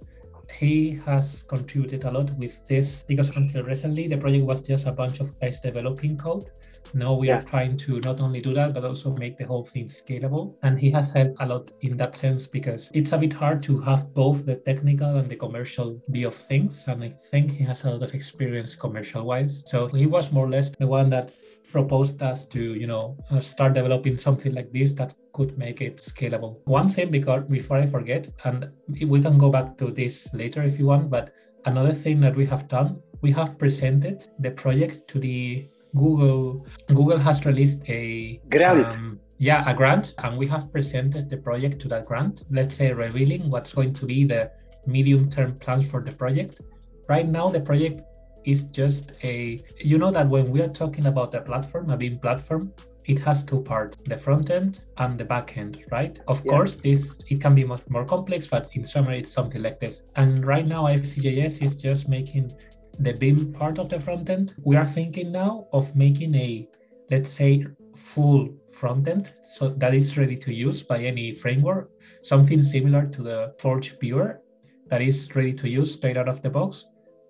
he 0.58 0.92
has 1.04 1.42
contributed 1.42 2.04
a 2.04 2.10
lot 2.10 2.30
with 2.38 2.66
this 2.66 3.02
because 3.02 3.36
until 3.36 3.62
recently 3.62 4.08
the 4.08 4.16
project 4.16 4.44
was 4.44 4.62
just 4.62 4.86
a 4.86 4.92
bunch 4.92 5.20
of 5.20 5.38
guys 5.40 5.60
developing 5.60 6.16
code. 6.16 6.50
Now 6.94 7.14
we 7.14 7.28
yeah. 7.28 7.38
are 7.38 7.42
trying 7.42 7.76
to 7.78 8.00
not 8.00 8.20
only 8.20 8.40
do 8.40 8.54
that 8.54 8.72
but 8.72 8.84
also 8.84 9.14
make 9.16 9.36
the 9.36 9.44
whole 9.44 9.64
thing 9.64 9.86
scalable. 9.86 10.54
And 10.62 10.78
he 10.78 10.90
has 10.92 11.10
helped 11.10 11.36
a 11.40 11.46
lot 11.46 11.70
in 11.80 11.96
that 11.98 12.16
sense 12.16 12.46
because 12.46 12.90
it's 12.94 13.12
a 13.12 13.18
bit 13.18 13.32
hard 13.32 13.62
to 13.64 13.80
have 13.80 14.14
both 14.14 14.46
the 14.46 14.56
technical 14.56 15.16
and 15.16 15.28
the 15.28 15.36
commercial 15.36 16.00
view 16.08 16.28
of 16.28 16.34
things. 16.34 16.86
And 16.88 17.02
I 17.04 17.10
think 17.30 17.52
he 17.52 17.64
has 17.64 17.84
a 17.84 17.90
lot 17.90 18.02
of 18.02 18.14
experience 18.14 18.74
commercial 18.74 19.24
wise. 19.24 19.62
So 19.66 19.88
he 19.88 20.06
was 20.06 20.32
more 20.32 20.46
or 20.46 20.50
less 20.50 20.70
the 20.70 20.86
one 20.86 21.10
that 21.10 21.32
proposed 21.72 22.22
us 22.22 22.44
to 22.46 22.74
you 22.74 22.86
know 22.86 23.16
uh, 23.30 23.40
start 23.40 23.74
developing 23.74 24.16
something 24.16 24.54
like 24.54 24.72
this 24.72 24.92
that 24.92 25.14
could 25.32 25.56
make 25.58 25.80
it 25.80 25.96
scalable. 25.98 26.58
One 26.64 26.88
thing 26.88 27.10
because 27.10 27.44
before 27.50 27.76
i 27.78 27.86
forget 27.86 28.28
and 28.44 28.70
we 28.88 29.20
can 29.20 29.38
go 29.38 29.50
back 29.50 29.76
to 29.78 29.90
this 29.90 30.28
later 30.32 30.62
if 30.62 30.78
you 30.78 30.86
want 30.86 31.10
but 31.10 31.32
another 31.64 31.92
thing 31.92 32.20
that 32.20 32.34
we 32.34 32.46
have 32.46 32.68
done 32.68 33.00
we 33.22 33.32
have 33.32 33.58
presented 33.58 34.26
the 34.38 34.50
project 34.50 35.08
to 35.08 35.18
the 35.18 35.68
google 35.94 36.66
google 36.88 37.18
has 37.18 37.44
released 37.44 37.82
a 37.88 38.40
grant. 38.48 38.86
um, 38.86 39.20
yeah 39.38 39.68
a 39.70 39.74
grant 39.74 40.14
and 40.18 40.36
we 40.36 40.46
have 40.46 40.72
presented 40.72 41.28
the 41.28 41.36
project 41.36 41.80
to 41.80 41.88
that 41.88 42.06
grant. 42.06 42.44
Let's 42.50 42.74
say 42.74 42.92
revealing 42.92 43.50
what's 43.50 43.72
going 43.72 43.92
to 43.94 44.06
be 44.06 44.24
the 44.24 44.50
medium 44.86 45.28
term 45.28 45.54
plans 45.54 45.90
for 45.90 46.00
the 46.02 46.12
project. 46.12 46.60
Right 47.08 47.28
now 47.28 47.48
the 47.48 47.60
project 47.60 48.02
is 48.46 48.64
just 48.64 49.12
a 49.24 49.62
you 49.78 49.98
know 49.98 50.10
that 50.10 50.28
when 50.28 50.50
we 50.50 50.60
are 50.62 50.68
talking 50.68 51.06
about 51.06 51.34
a 51.34 51.40
platform 51.40 51.90
a 51.90 51.96
BIM 51.96 52.18
platform 52.18 52.72
it 53.06 53.18
has 53.20 53.42
two 53.42 53.60
parts 53.62 53.96
the 54.04 54.16
front 54.16 54.50
end 54.50 54.80
and 54.98 55.18
the 55.18 55.24
back 55.24 55.56
end 55.56 55.82
right? 55.90 56.18
Of 56.28 56.42
yeah. 56.44 56.52
course 56.52 56.76
this 56.76 57.18
it 57.28 57.40
can 57.40 57.54
be 57.54 57.64
much 57.64 57.82
more 57.88 58.04
complex 58.04 58.46
but 58.46 58.70
in 58.72 58.84
summary 58.84 59.20
it's 59.20 59.32
something 59.32 59.62
like 59.62 59.80
this. 59.80 60.02
And 60.16 60.44
right 60.44 60.66
now 60.66 60.84
ifcjs 60.84 61.62
is 61.62 61.76
just 61.76 62.08
making 62.08 62.52
the 62.98 63.12
BIM 63.12 63.52
part 63.52 63.78
of 63.78 63.88
the 63.88 64.00
front 64.00 64.30
end. 64.30 64.54
We 64.64 64.76
are 64.76 64.86
thinking 64.86 65.30
now 65.32 65.68
of 65.72 65.94
making 65.94 66.34
a 66.34 66.68
let's 67.10 67.30
say 67.30 67.66
full 67.94 68.48
front 68.70 69.08
end 69.08 69.32
so 69.42 69.68
that 69.68 69.94
is 69.94 70.18
ready 70.18 70.36
to 70.36 70.52
use 70.52 70.82
by 70.82 70.98
any 70.98 71.32
framework 71.32 71.90
something 72.22 72.62
similar 72.62 73.06
to 73.06 73.22
the 73.22 73.54
forge 73.58 73.98
viewer 73.98 74.40
that 74.88 75.00
is 75.00 75.34
ready 75.34 75.52
to 75.52 75.68
use 75.68 75.94
straight 75.94 76.16
out 76.16 76.28
of 76.28 76.42
the 76.42 76.50
box 76.50 76.84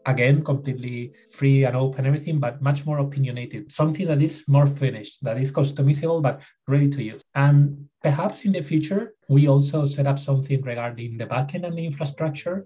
again 0.06 0.42
completely 0.42 1.12
free 1.30 1.64
and 1.64 1.76
open 1.76 2.06
everything 2.06 2.38
but 2.38 2.62
much 2.62 2.86
more 2.86 2.98
opinionated. 2.98 3.70
Something 3.70 4.06
that 4.06 4.22
is 4.22 4.44
more 4.46 4.66
finished 4.66 5.22
that 5.24 5.38
is 5.38 5.50
customizable 5.52 6.22
but 6.22 6.40
ready 6.68 6.88
to 6.90 7.02
use. 7.02 7.22
And 7.34 7.88
perhaps 8.02 8.44
in 8.44 8.52
the 8.52 8.62
future 8.62 9.14
we 9.28 9.48
also 9.48 9.84
set 9.84 10.06
up 10.06 10.18
something 10.18 10.62
regarding 10.62 11.18
the 11.18 11.26
backend 11.26 11.66
and 11.66 11.76
the 11.76 11.84
infrastructure. 11.84 12.64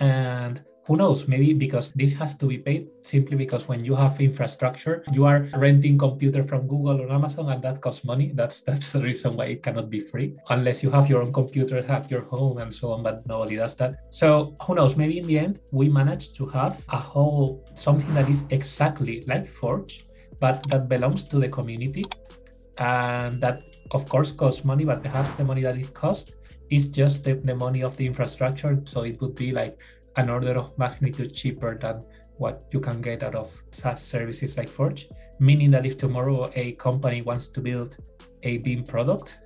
And 0.00 0.62
who 0.86 0.96
knows? 0.96 1.28
Maybe 1.28 1.54
because 1.54 1.92
this 1.92 2.12
has 2.14 2.36
to 2.38 2.46
be 2.46 2.58
paid 2.58 2.88
simply 3.02 3.36
because 3.36 3.68
when 3.68 3.84
you 3.84 3.94
have 3.94 4.20
infrastructure 4.20 5.04
you 5.12 5.24
are 5.24 5.48
renting 5.54 5.96
computer 5.96 6.42
from 6.42 6.66
google 6.66 7.00
or 7.00 7.10
amazon 7.10 7.50
and 7.50 7.62
that 7.62 7.80
costs 7.80 8.04
money. 8.04 8.32
That's 8.34 8.60
that's 8.66 8.92
the 8.92 9.00
reason 9.00 9.36
why 9.36 9.46
it 9.46 9.62
cannot 9.62 9.90
be 9.90 10.00
free 10.00 10.34
unless 10.50 10.82
you 10.82 10.90
have 10.90 11.08
your 11.08 11.22
own 11.22 11.32
computer 11.32 11.78
at 11.78 12.10
your 12.10 12.22
home 12.22 12.58
and 12.58 12.74
so 12.74 12.92
on 12.92 13.02
but 13.02 13.26
nobody 13.26 13.56
does 13.56 13.74
that. 13.76 13.94
So 14.10 14.54
who 14.66 14.74
knows? 14.74 14.96
Maybe 14.96 15.18
in 15.18 15.26
the 15.26 15.38
end 15.38 15.60
we 15.70 15.88
manage 15.88 16.32
to 16.34 16.46
have 16.46 16.82
a 16.88 16.98
whole 16.98 17.64
something 17.74 18.12
that 18.14 18.28
is 18.28 18.44
exactly 18.50 19.24
like 19.26 19.48
forge 19.48 20.04
but 20.40 20.62
that 20.70 20.88
belongs 20.88 21.24
to 21.24 21.38
the 21.38 21.48
community 21.48 22.04
and 22.78 23.40
that 23.40 23.60
of 23.92 24.08
course 24.08 24.32
costs 24.32 24.64
money 24.64 24.84
but 24.84 25.02
perhaps 25.02 25.34
the 25.34 25.44
money 25.44 25.62
that 25.62 25.76
it 25.76 25.94
costs 25.94 26.32
is 26.70 26.86
just 26.86 27.24
the, 27.24 27.34
the 27.34 27.54
money 27.54 27.82
of 27.82 27.96
the 27.96 28.06
infrastructure. 28.06 28.80
So 28.86 29.02
it 29.02 29.20
would 29.20 29.34
be 29.34 29.52
like 29.52 29.80
an 30.16 30.30
order 30.30 30.52
of 30.52 30.76
magnitude 30.78 31.34
cheaper 31.34 31.76
than 31.76 32.00
what 32.36 32.64
you 32.72 32.80
can 32.80 33.00
get 33.00 33.22
out 33.22 33.34
of 33.34 33.62
SaaS 33.70 34.02
services 34.02 34.56
like 34.56 34.68
Forge. 34.68 35.08
Meaning 35.38 35.70
that 35.72 35.86
if 35.86 35.96
tomorrow 35.96 36.50
a 36.54 36.72
company 36.72 37.22
wants 37.22 37.48
to 37.48 37.60
build 37.60 37.96
a 38.42 38.58
BIM 38.58 38.84
product, 38.84 39.38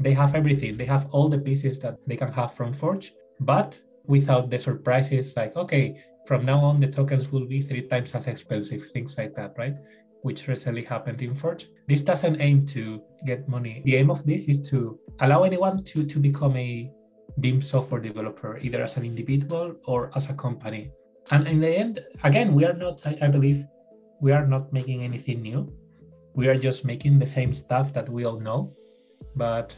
they 0.00 0.12
have 0.12 0.34
everything. 0.34 0.76
They 0.76 0.86
have 0.86 1.08
all 1.10 1.28
the 1.28 1.38
pieces 1.38 1.78
that 1.80 1.98
they 2.06 2.16
can 2.16 2.32
have 2.32 2.54
from 2.54 2.72
Forge, 2.72 3.12
but 3.40 3.78
without 4.06 4.50
the 4.50 4.58
surprises 4.58 5.34
like, 5.36 5.56
okay, 5.56 6.02
from 6.26 6.44
now 6.44 6.60
on 6.64 6.80
the 6.80 6.86
tokens 6.86 7.32
will 7.32 7.46
be 7.46 7.62
three 7.62 7.82
times 7.82 8.14
as 8.14 8.26
expensive, 8.26 8.90
things 8.92 9.16
like 9.18 9.34
that, 9.34 9.54
right? 9.58 9.76
which 10.22 10.48
recently 10.48 10.84
happened 10.84 11.20
in 11.20 11.34
Forge. 11.34 11.68
This 11.86 12.02
doesn't 12.02 12.40
aim 12.40 12.64
to 12.66 13.02
get 13.26 13.48
money. 13.48 13.82
The 13.84 13.96
aim 13.96 14.10
of 14.10 14.24
this 14.24 14.48
is 14.48 14.60
to 14.70 14.98
allow 15.20 15.42
anyone 15.42 15.84
to, 15.84 16.06
to 16.06 16.18
become 16.18 16.56
a 16.56 16.90
BIM 17.40 17.60
software 17.60 18.00
developer, 18.00 18.58
either 18.58 18.82
as 18.82 18.96
an 18.96 19.04
individual 19.04 19.76
or 19.86 20.10
as 20.14 20.28
a 20.28 20.34
company. 20.34 20.90
And 21.30 21.46
in 21.46 21.60
the 21.60 21.68
end, 21.68 22.00
again, 22.24 22.54
we 22.54 22.64
are 22.64 22.72
not, 22.72 23.06
I, 23.06 23.16
I 23.22 23.28
believe, 23.28 23.64
we 24.20 24.32
are 24.32 24.46
not 24.46 24.72
making 24.72 25.02
anything 25.02 25.42
new. 25.42 25.72
We 26.34 26.48
are 26.48 26.56
just 26.56 26.84
making 26.84 27.18
the 27.18 27.26
same 27.26 27.54
stuff 27.54 27.92
that 27.92 28.08
we 28.08 28.24
all 28.24 28.40
know, 28.40 28.74
but 29.36 29.76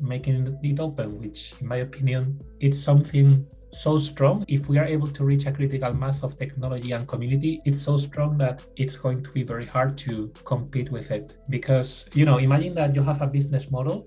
making 0.00 0.58
it 0.62 0.80
open, 0.80 1.18
which, 1.18 1.54
in 1.60 1.66
my 1.66 1.76
opinion, 1.76 2.38
it's 2.60 2.78
something 2.78 3.46
so 3.72 3.98
strong. 3.98 4.44
If 4.48 4.68
we 4.68 4.78
are 4.78 4.84
able 4.84 5.08
to 5.08 5.24
reach 5.24 5.46
a 5.46 5.52
critical 5.52 5.92
mass 5.92 6.22
of 6.22 6.36
technology 6.36 6.92
and 6.92 7.06
community, 7.06 7.60
it's 7.64 7.82
so 7.82 7.96
strong 7.96 8.38
that 8.38 8.64
it's 8.76 8.96
going 8.96 9.22
to 9.24 9.30
be 9.30 9.42
very 9.42 9.66
hard 9.66 9.98
to 9.98 10.32
compete 10.44 10.90
with 10.90 11.10
it. 11.10 11.34
Because, 11.50 12.06
you 12.14 12.24
know, 12.24 12.38
imagine 12.38 12.74
that 12.74 12.94
you 12.94 13.02
have 13.02 13.20
a 13.22 13.26
business 13.26 13.70
model 13.70 14.06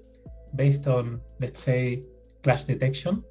based 0.56 0.88
on, 0.88 1.22
let's 1.40 1.62
say, 1.62 2.02
clash 2.44 2.64
detection, 2.66 3.22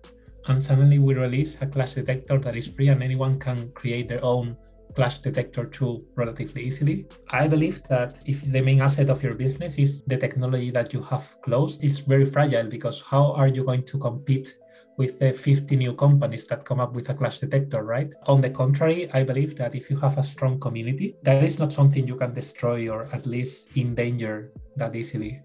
and 0.47 0.62
suddenly 0.62 0.99
we 0.99 1.14
release 1.14 1.57
a 1.61 1.67
clash 1.67 1.95
detector 1.95 2.38
that 2.38 2.57
is 2.57 2.67
free 2.67 2.88
and 2.88 3.02
anyone 3.02 3.38
can 3.38 3.71
create 3.73 4.09
their 4.09 4.25
own 4.25 4.57
clash 4.95 5.19
detector 5.19 5.64
tool 5.67 6.02
relatively 6.17 6.62
easily. 6.62 7.07
I 7.31 7.47
believe 7.47 7.83
that 7.85 8.19
if 8.26 8.40
the 8.50 8.61
main 8.61 8.81
asset 8.81 9.11
of 9.11 9.23
your 9.23 9.35
business 9.35 9.79
is 9.79 10.02
the 10.02 10.17
technology 10.17 10.71
that 10.73 10.93
you 10.93 11.02
have 11.05 11.40
closed, 11.43 11.85
it's 11.85 12.00
very 12.00 12.25
fragile 12.25 12.69
because 12.69 13.00
how 13.00 13.33
are 13.33 13.49
you 13.49 13.64
going 13.64 13.85
to 13.85 13.99
compete 13.99 14.57
with 14.97 15.19
the 15.19 15.33
50 15.33 15.76
new 15.76 15.95
companies 15.95 16.47
that 16.49 16.64
come 16.64 16.81
up 16.81 16.93
with 16.93 17.09
a 17.09 17.14
clash 17.14 17.38
detector, 17.38 17.83
right? 17.83 18.11
On 18.26 18.40
the 18.40 18.50
contrary, 18.50 19.11
I 19.12 19.23
believe 19.23 19.57
that 19.57 19.75
if 19.75 19.88
you 19.88 19.97
have 19.99 20.19
a 20.19 20.23
strong 20.23 20.61
community, 20.61 21.17
that 21.23 21.43
is 21.43 21.59
not 21.59 21.73
something 21.73 22.07
you 22.07 22.17
can 22.17 22.35
destroy 22.35 22.88
or 22.90 23.05
at 23.12 23.26
least 23.26 23.69
endanger 23.76 24.52
that 24.76 24.95
easily. 24.95 25.40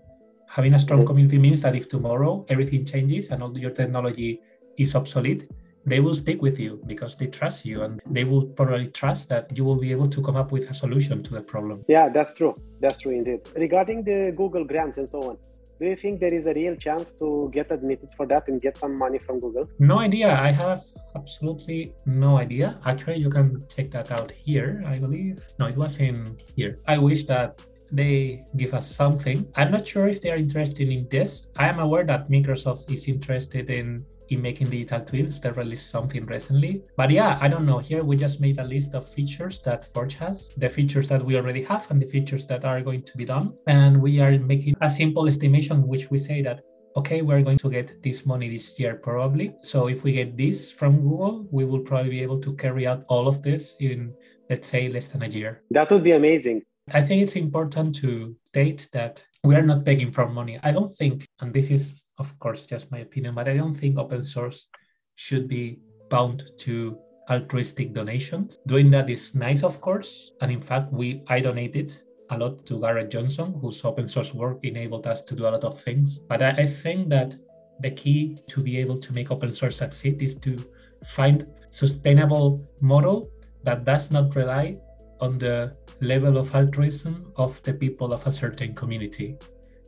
Having 0.48 0.74
a 0.74 0.80
strong 0.80 1.06
community 1.06 1.38
means 1.38 1.62
that 1.62 1.76
if 1.76 1.90
tomorrow 1.90 2.46
everything 2.50 2.86
changes 2.86 3.30
and 3.30 3.44
all 3.44 3.58
your 3.58 3.72
technology 3.72 4.42
is 4.78 4.96
obsolete, 4.96 5.48
they 5.86 6.00
will 6.00 6.14
stick 6.14 6.42
with 6.42 6.60
you 6.60 6.82
because 6.88 7.16
they 7.16 7.28
trust 7.28 7.66
you 7.66 7.84
and 7.84 8.02
they 8.10 8.24
will 8.24 8.46
probably 8.46 8.88
trust 8.88 9.30
that 9.30 9.56
you 9.56 9.64
will 9.64 9.76
be 9.76 9.92
able 9.92 10.08
to 10.08 10.22
come 10.22 10.36
up 10.36 10.52
with 10.52 10.70
a 10.70 10.74
solution 10.74 11.22
to 11.24 11.34
the 11.34 11.42
problem. 11.42 11.86
Yeah, 11.88 12.10
that's 12.10 12.38
true. 12.38 12.56
That's 12.80 13.02
true 13.02 13.12
indeed. 13.12 13.42
Regarding 13.56 14.04
the 14.04 14.34
Google 14.36 14.66
grants 14.66 14.98
and 14.98 15.08
so 15.08 15.30
on, 15.30 15.38
do 15.80 15.86
you 15.86 15.96
think 15.96 16.22
there 16.22 16.34
is 16.34 16.48
a 16.48 16.54
real 16.54 16.76
chance 16.76 17.14
to 17.14 17.52
get 17.54 17.70
admitted 17.70 18.10
for 18.16 18.26
that 18.28 18.48
and 18.48 18.62
get 18.62 18.78
some 18.78 18.98
money 18.98 19.18
from 19.20 19.40
Google? 19.42 19.70
No 19.78 20.00
idea. 20.00 20.34
I 20.34 20.52
have 20.52 20.84
absolutely 21.16 21.94
no 22.06 22.38
idea. 22.38 22.80
Actually, 22.86 23.18
you 23.18 23.30
can 23.30 23.62
check 23.68 23.90
that 23.90 24.10
out 24.10 24.32
here, 24.32 24.82
I 24.88 24.98
believe. 24.98 25.40
No, 25.60 25.66
it 25.66 25.76
was 25.76 25.98
in 25.98 26.38
here. 26.56 26.78
I 26.88 26.98
wish 26.98 27.26
that 27.26 27.62
they 27.92 28.46
give 28.56 28.74
us 28.74 28.90
something. 28.90 29.48
I'm 29.56 29.72
not 29.72 29.88
sure 29.88 30.08
if 30.08 30.22
they 30.22 30.32
are 30.32 30.38
interested 30.38 30.90
in 30.90 31.08
this. 31.10 31.48
I 31.58 31.68
am 31.68 31.80
aware 31.80 32.04
that 32.06 32.30
Microsoft 32.30 32.92
is 32.92 33.08
interested 33.08 33.70
in 33.70 34.06
in 34.30 34.42
making 34.42 34.70
digital 34.70 35.02
twins. 35.02 35.40
They 35.40 35.52
released 35.52 35.90
something 35.90 36.26
recently. 36.26 36.84
But 36.98 37.12
yeah, 37.12 37.38
I 37.42 37.48
don't 37.48 37.66
know. 37.66 37.78
Here 37.78 38.04
we 38.04 38.16
just 38.16 38.42
made 38.42 38.60
a 38.60 38.64
list 38.64 38.96
of 38.96 39.08
features 39.08 39.60
that 39.60 39.86
Forge 39.86 40.16
has, 40.16 40.50
the 40.58 40.70
features 40.70 41.08
that 41.10 41.24
we 41.24 41.36
already 41.36 41.64
have 41.64 41.90
and 41.92 42.02
the 42.02 42.08
features 42.08 42.46
that 42.48 42.66
are 42.66 42.82
going 42.82 43.04
to 43.04 43.18
be 43.18 43.26
done. 43.26 43.54
And 43.68 44.02
we 44.02 44.20
are 44.22 44.38
making 44.40 44.76
a 44.82 44.90
simple 44.90 45.28
estimation, 45.28 45.88
which 45.88 46.10
we 46.10 46.20
say 46.20 46.42
that 46.42 46.62
okay, 46.98 47.22
we're 47.22 47.42
going 47.42 47.58
to 47.58 47.70
get 47.70 48.02
this 48.02 48.26
money 48.26 48.50
this 48.50 48.80
year 48.80 48.96
probably. 48.96 49.54
So 49.64 49.88
if 49.88 50.04
we 50.04 50.14
get 50.14 50.38
this 50.38 50.72
from 50.72 51.02
Google, 51.02 51.46
we 51.52 51.66
will 51.66 51.82
probably 51.82 52.10
be 52.10 52.22
able 52.22 52.40
to 52.40 52.56
carry 52.56 52.88
out 52.88 53.04
all 53.10 53.28
of 53.28 53.44
this 53.44 53.76
in, 53.82 54.14
let's 54.50 54.68
say, 54.70 54.88
less 54.88 55.10
than 55.10 55.24
a 55.24 55.28
year. 55.28 55.62
That 55.72 55.92
would 55.92 56.04
be 56.04 56.14
amazing. 56.14 56.64
I 56.92 57.02
think 57.02 57.24
it's 57.24 57.36
important 57.36 57.96
to 57.96 58.36
state 58.48 58.90
that 58.92 59.26
we 59.44 59.56
are 59.56 59.64
not 59.64 59.84
begging 59.84 60.12
for 60.12 60.30
money. 60.30 60.60
I 60.64 60.72
don't 60.72 60.96
think, 60.96 61.28
and 61.40 61.54
this 61.54 61.72
is 61.72 61.94
of 62.18 62.38
course, 62.40 62.66
just 62.66 62.92
my 62.92 63.00
opinion, 63.00 63.36
but 63.36 63.48
I 63.48 63.58
don't 63.58 63.74
think 63.74 63.98
open 63.98 64.24
source 64.24 64.68
should 65.16 65.48
be 65.48 65.80
bound 66.10 66.52
to 66.60 66.98
altruistic 67.30 67.94
donations. 67.94 68.58
Doing 68.68 68.90
that 68.92 69.10
is 69.10 69.36
nice, 69.36 69.64
of 69.64 69.82
course. 69.82 70.32
And 70.42 70.52
in 70.52 70.60
fact, 70.60 70.92
we 70.94 71.24
I 71.28 71.40
donated 71.40 71.98
a 72.30 72.38
lot 72.38 72.66
to 72.68 72.80
Garrett 72.80 73.12
Johnson, 73.12 73.54
whose 73.62 73.84
open 73.84 74.08
source 74.08 74.34
work 74.34 74.60
enabled 74.64 75.08
us 75.08 75.22
to 75.24 75.36
do 75.36 75.48
a 75.48 75.52
lot 75.52 75.64
of 75.64 75.80
things. 75.80 76.20
But 76.20 76.42
I, 76.42 76.50
I 76.52 76.66
think 76.66 77.10
that 77.10 77.36
the 77.82 77.92
key 77.92 78.40
to 78.48 78.62
be 78.62 78.78
able 78.78 78.98
to 78.98 79.14
make 79.14 79.32
open 79.32 79.52
source 79.54 79.78
succeed 79.78 80.22
is 80.22 80.36
to 80.38 80.58
find 81.04 81.52
sustainable 81.70 82.66
model 82.82 83.30
that 83.64 83.84
does 83.84 84.12
not 84.12 84.36
rely 84.36 84.78
on 85.22 85.38
the 85.38 85.76
level 86.02 86.38
of 86.38 86.54
altruism 86.54 87.32
of 87.38 87.62
the 87.64 87.74
people 87.74 88.14
of 88.14 88.26
a 88.28 88.32
certain 88.32 88.74
community. 88.74 89.38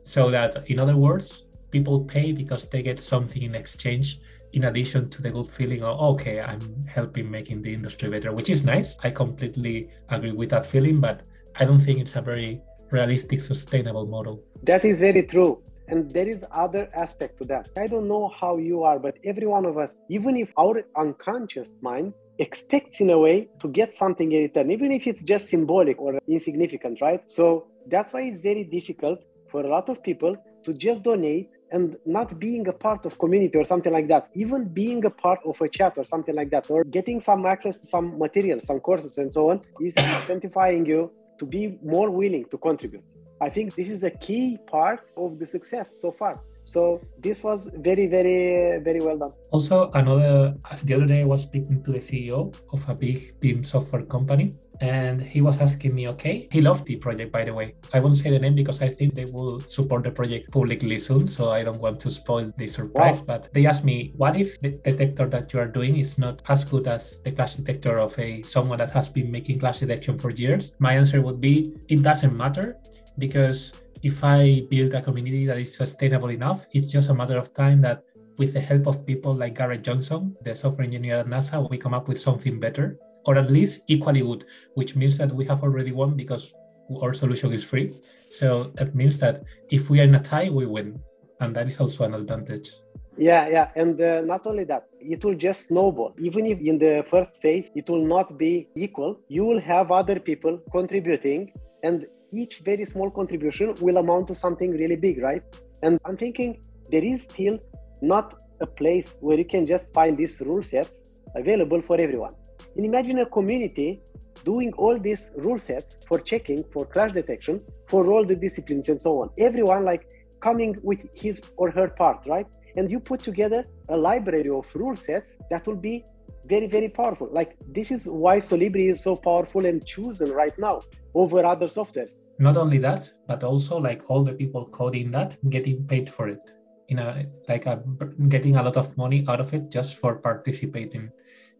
So 0.02 0.30
that, 0.30 0.70
in 0.70 0.78
other 0.78 0.96
words, 0.96 1.44
people 1.70 2.04
pay 2.04 2.32
because 2.32 2.68
they 2.68 2.82
get 2.82 3.00
something 3.00 3.42
in 3.42 3.54
exchange 3.54 4.18
in 4.54 4.64
addition 4.64 5.08
to 5.10 5.22
the 5.22 5.30
good 5.30 5.46
feeling 5.46 5.82
of 5.82 6.00
okay 6.00 6.40
i'm 6.40 6.82
helping 6.84 7.30
making 7.30 7.60
the 7.60 7.72
industry 7.72 8.08
better 8.08 8.32
which 8.32 8.48
is 8.48 8.64
nice. 8.64 8.96
I 9.02 9.10
completely 9.10 9.90
agree 10.08 10.32
with 10.32 10.50
that 10.50 10.64
feeling 10.64 11.00
but 11.00 11.22
i 11.56 11.64
don't 11.64 11.80
think 11.80 12.00
it's 12.00 12.16
a 12.16 12.22
very 12.22 12.62
realistic 12.90 13.42
sustainable 13.42 14.06
model. 14.06 14.42
That 14.62 14.82
is 14.82 15.00
very 15.00 15.22
true. 15.22 15.62
And 15.88 16.10
there 16.10 16.26
is 16.26 16.42
other 16.52 16.88
aspect 16.94 17.36
to 17.38 17.44
that. 17.44 17.68
I 17.76 17.86
don't 17.86 18.08
know 18.08 18.32
how 18.40 18.56
you 18.56 18.82
are 18.82 18.98
but 18.98 19.18
every 19.24 19.46
one 19.46 19.66
of 19.66 19.76
us 19.76 20.00
even 20.08 20.36
if 20.36 20.50
our 20.58 20.82
unconscious 20.96 21.76
mind 21.82 22.14
expects 22.38 23.00
in 23.00 23.10
a 23.10 23.18
way 23.18 23.48
to 23.60 23.68
get 23.68 23.94
something 23.94 24.30
in 24.32 24.42
return 24.42 24.70
even 24.70 24.92
if 24.92 25.06
it's 25.06 25.24
just 25.24 25.48
symbolic 25.48 26.00
or 26.00 26.18
insignificant 26.28 27.00
right? 27.00 27.22
So 27.26 27.66
that's 27.86 28.12
why 28.12 28.22
it's 28.22 28.40
very 28.40 28.64
difficult 28.64 29.20
for 29.50 29.62
a 29.62 29.68
lot 29.68 29.88
of 29.88 30.02
people 30.02 30.36
to 30.64 30.74
just 30.74 31.02
donate 31.02 31.50
and 31.70 31.96
not 32.06 32.38
being 32.38 32.66
a 32.68 32.72
part 32.72 33.04
of 33.04 33.18
community 33.18 33.58
or 33.58 33.64
something 33.64 33.92
like 33.92 34.08
that. 34.08 34.30
Even 34.34 34.64
being 34.68 35.04
a 35.04 35.10
part 35.10 35.40
of 35.44 35.60
a 35.60 35.68
chat 35.68 35.94
or 35.96 36.04
something 36.04 36.34
like 36.34 36.50
that 36.50 36.70
or 36.70 36.84
getting 36.84 37.20
some 37.20 37.44
access 37.46 37.76
to 37.76 37.86
some 37.86 38.18
materials 38.18 38.66
some 38.66 38.80
courses 38.80 39.18
and 39.18 39.32
so 39.32 39.50
on 39.50 39.60
is 39.80 39.96
identifying 40.24 40.86
you 40.86 41.10
to 41.38 41.46
be 41.46 41.78
more 41.82 42.10
willing 42.10 42.44
to 42.46 42.58
contribute. 42.58 43.04
I 43.40 43.50
think 43.50 43.74
this 43.74 43.90
is 43.90 44.02
a 44.02 44.10
key 44.10 44.58
part 44.66 45.00
of 45.16 45.38
the 45.38 45.46
success 45.46 46.00
so 46.00 46.10
far 46.10 46.40
so 46.74 47.00
this 47.18 47.42
was 47.42 47.70
very 47.88 48.06
very 48.06 48.78
very 48.88 49.00
well 49.00 49.18
done 49.22 49.32
also 49.52 49.76
another 50.00 50.54
the 50.84 50.94
other 50.94 51.08
day 51.12 51.20
i 51.22 51.28
was 51.34 51.42
speaking 51.48 51.82
to 51.84 51.90
the 51.96 52.02
ceo 52.08 52.40
of 52.74 52.88
a 52.88 52.94
big 52.94 53.18
BIM 53.40 53.64
software 53.64 54.02
company 54.02 54.52
and 54.80 55.20
he 55.20 55.40
was 55.40 55.60
asking 55.60 55.94
me, 55.94 56.08
okay, 56.08 56.48
he 56.52 56.60
loved 56.60 56.86
the 56.86 56.96
project, 56.96 57.32
by 57.32 57.44
the 57.44 57.52
way. 57.52 57.74
I 57.92 58.00
won't 58.00 58.16
say 58.16 58.30
the 58.30 58.38
name 58.38 58.54
because 58.54 58.80
I 58.80 58.88
think 58.88 59.14
they 59.14 59.24
will 59.24 59.60
support 59.60 60.04
the 60.04 60.10
project 60.10 60.52
publicly 60.52 60.98
soon, 60.98 61.26
so 61.26 61.50
I 61.50 61.64
don't 61.64 61.80
want 61.80 62.00
to 62.00 62.10
spoil 62.10 62.52
the 62.56 62.68
surprise. 62.68 63.18
Wow. 63.18 63.24
But 63.26 63.48
they 63.52 63.66
asked 63.66 63.84
me, 63.84 64.12
what 64.16 64.36
if 64.36 64.58
the 64.60 64.70
detector 64.70 65.26
that 65.30 65.52
you 65.52 65.58
are 65.58 65.66
doing 65.66 65.96
is 65.96 66.16
not 66.18 66.42
as 66.48 66.64
good 66.64 66.86
as 66.86 67.20
the 67.24 67.32
clash 67.32 67.56
detector 67.56 67.98
of 67.98 68.16
a 68.18 68.42
someone 68.42 68.78
that 68.78 68.92
has 68.92 69.08
been 69.08 69.30
making 69.30 69.58
clash 69.58 69.80
detection 69.80 70.16
for 70.16 70.30
years? 70.30 70.72
My 70.78 70.94
answer 70.94 71.22
would 71.22 71.40
be, 71.40 71.74
it 71.88 72.02
doesn't 72.02 72.36
matter 72.36 72.76
because 73.18 73.72
if 74.02 74.22
I 74.22 74.66
build 74.70 74.94
a 74.94 75.02
community 75.02 75.46
that 75.46 75.58
is 75.58 75.74
sustainable 75.74 76.30
enough, 76.30 76.66
it's 76.72 76.90
just 76.90 77.10
a 77.10 77.14
matter 77.14 77.36
of 77.36 77.52
time 77.54 77.80
that 77.82 78.02
with 78.36 78.52
the 78.52 78.60
help 78.60 78.86
of 78.86 79.04
people 79.04 79.34
like 79.34 79.56
Garrett 79.56 79.82
Johnson, 79.82 80.36
the 80.44 80.54
software 80.54 80.86
engineer 80.86 81.16
at 81.16 81.26
NASA, 81.26 81.68
we 81.68 81.76
come 81.76 81.94
up 81.94 82.08
with 82.08 82.20
something 82.20 82.60
better 82.60 82.96
or 83.26 83.36
at 83.36 83.50
least 83.50 83.80
equally 83.88 84.22
good, 84.22 84.44
which 84.74 84.96
means 84.96 85.18
that 85.18 85.32
we 85.32 85.44
have 85.44 85.62
already 85.62 85.92
won 85.92 86.16
because 86.16 86.54
our 87.02 87.12
solution 87.12 87.52
is 87.52 87.64
free. 87.64 87.94
So 88.28 88.72
that 88.74 88.94
means 88.94 89.18
that 89.20 89.42
if 89.70 89.90
we 89.90 90.00
are 90.00 90.04
in 90.04 90.14
a 90.14 90.22
tie, 90.22 90.48
we 90.48 90.66
win. 90.66 91.00
And 91.40 91.54
that 91.56 91.68
is 91.68 91.80
also 91.80 92.04
an 92.04 92.14
advantage. 92.14 92.70
Yeah, 93.16 93.48
yeah. 93.48 93.70
And 93.74 94.00
uh, 94.00 94.22
not 94.22 94.46
only 94.46 94.64
that, 94.64 94.86
it 95.00 95.24
will 95.24 95.34
just 95.34 95.66
snowball. 95.66 96.14
Even 96.18 96.46
if 96.46 96.60
in 96.60 96.78
the 96.78 97.04
first 97.10 97.42
phase 97.42 97.70
it 97.74 97.88
will 97.90 98.04
not 98.04 98.38
be 98.38 98.68
equal, 98.76 99.20
you 99.28 99.44
will 99.44 99.60
have 99.60 99.90
other 99.90 100.20
people 100.20 100.58
contributing, 100.72 101.52
and 101.82 102.06
each 102.32 102.60
very 102.60 102.84
small 102.84 103.10
contribution 103.10 103.74
will 103.80 103.98
amount 103.98 104.28
to 104.28 104.34
something 104.34 104.72
really 104.72 104.96
big, 104.96 105.22
right? 105.22 105.42
And 105.82 105.98
I'm 106.04 106.16
thinking 106.16 106.60
there 106.90 107.04
is 107.04 107.22
still 107.22 107.58
not 108.02 108.42
a 108.60 108.66
place 108.66 109.16
where 109.20 109.38
you 109.38 109.44
can 109.44 109.66
just 109.66 109.92
find 109.92 110.16
these 110.16 110.40
rule 110.40 110.62
sets 110.62 111.10
available 111.34 111.80
for 111.82 112.00
everyone. 112.00 112.34
And 112.76 112.84
imagine 112.84 113.18
a 113.20 113.26
community 113.26 114.00
doing 114.44 114.72
all 114.74 114.98
these 114.98 115.30
rule 115.36 115.58
sets 115.58 115.96
for 116.06 116.18
checking, 116.18 116.64
for 116.72 116.86
clash 116.86 117.12
detection, 117.12 117.60
for 117.88 118.10
all 118.10 118.24
the 118.24 118.36
disciplines 118.36 118.88
and 118.88 119.00
so 119.00 119.20
on. 119.22 119.30
Everyone 119.38 119.84
like 119.84 120.08
coming 120.40 120.76
with 120.82 121.06
his 121.14 121.42
or 121.56 121.70
her 121.70 121.88
part, 121.88 122.24
right? 122.26 122.46
And 122.76 122.90
you 122.90 123.00
put 123.00 123.20
together 123.20 123.64
a 123.88 123.96
library 123.96 124.50
of 124.50 124.72
rule 124.74 124.96
sets 124.96 125.34
that 125.50 125.66
will 125.66 125.76
be 125.76 126.04
very, 126.46 126.66
very 126.66 126.88
powerful. 126.88 127.28
Like 127.32 127.56
this 127.68 127.90
is 127.90 128.06
why 128.06 128.38
Solibri 128.38 128.90
is 128.90 129.02
so 129.02 129.16
powerful 129.16 129.66
and 129.66 129.84
chosen 129.84 130.30
right 130.30 130.56
now 130.58 130.82
over 131.18 131.44
other 131.44 131.66
softwares. 131.66 132.22
Not 132.38 132.56
only 132.56 132.78
that, 132.78 133.12
but 133.26 133.42
also 133.42 133.78
like 133.78 134.08
all 134.08 134.22
the 134.22 134.32
people 134.32 134.66
coding 134.66 135.10
that 135.10 135.36
getting 135.50 135.84
paid 135.86 136.08
for 136.08 136.28
it. 136.28 136.52
You 136.88 136.96
know, 136.96 137.24
like 137.48 137.66
uh, 137.66 137.78
a, 138.00 138.06
getting 138.28 138.56
a 138.56 138.62
lot 138.62 138.76
of 138.76 138.96
money 138.96 139.24
out 139.28 139.40
of 139.40 139.52
it 139.52 139.68
just 139.68 139.96
for 139.96 140.14
participating 140.16 141.10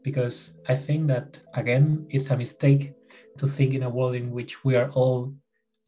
because 0.03 0.53
I 0.69 0.77
think 0.77 1.09
that 1.09 1.41
again 1.55 2.07
it's 2.09 2.31
a 2.31 2.37
mistake 2.37 2.93
to 3.39 3.47
think 3.47 3.75
in 3.75 3.83
a 3.83 3.91
world 3.91 4.15
in 4.15 4.31
which 4.31 4.65
we 4.65 4.77
are 4.77 4.91
all 4.91 5.35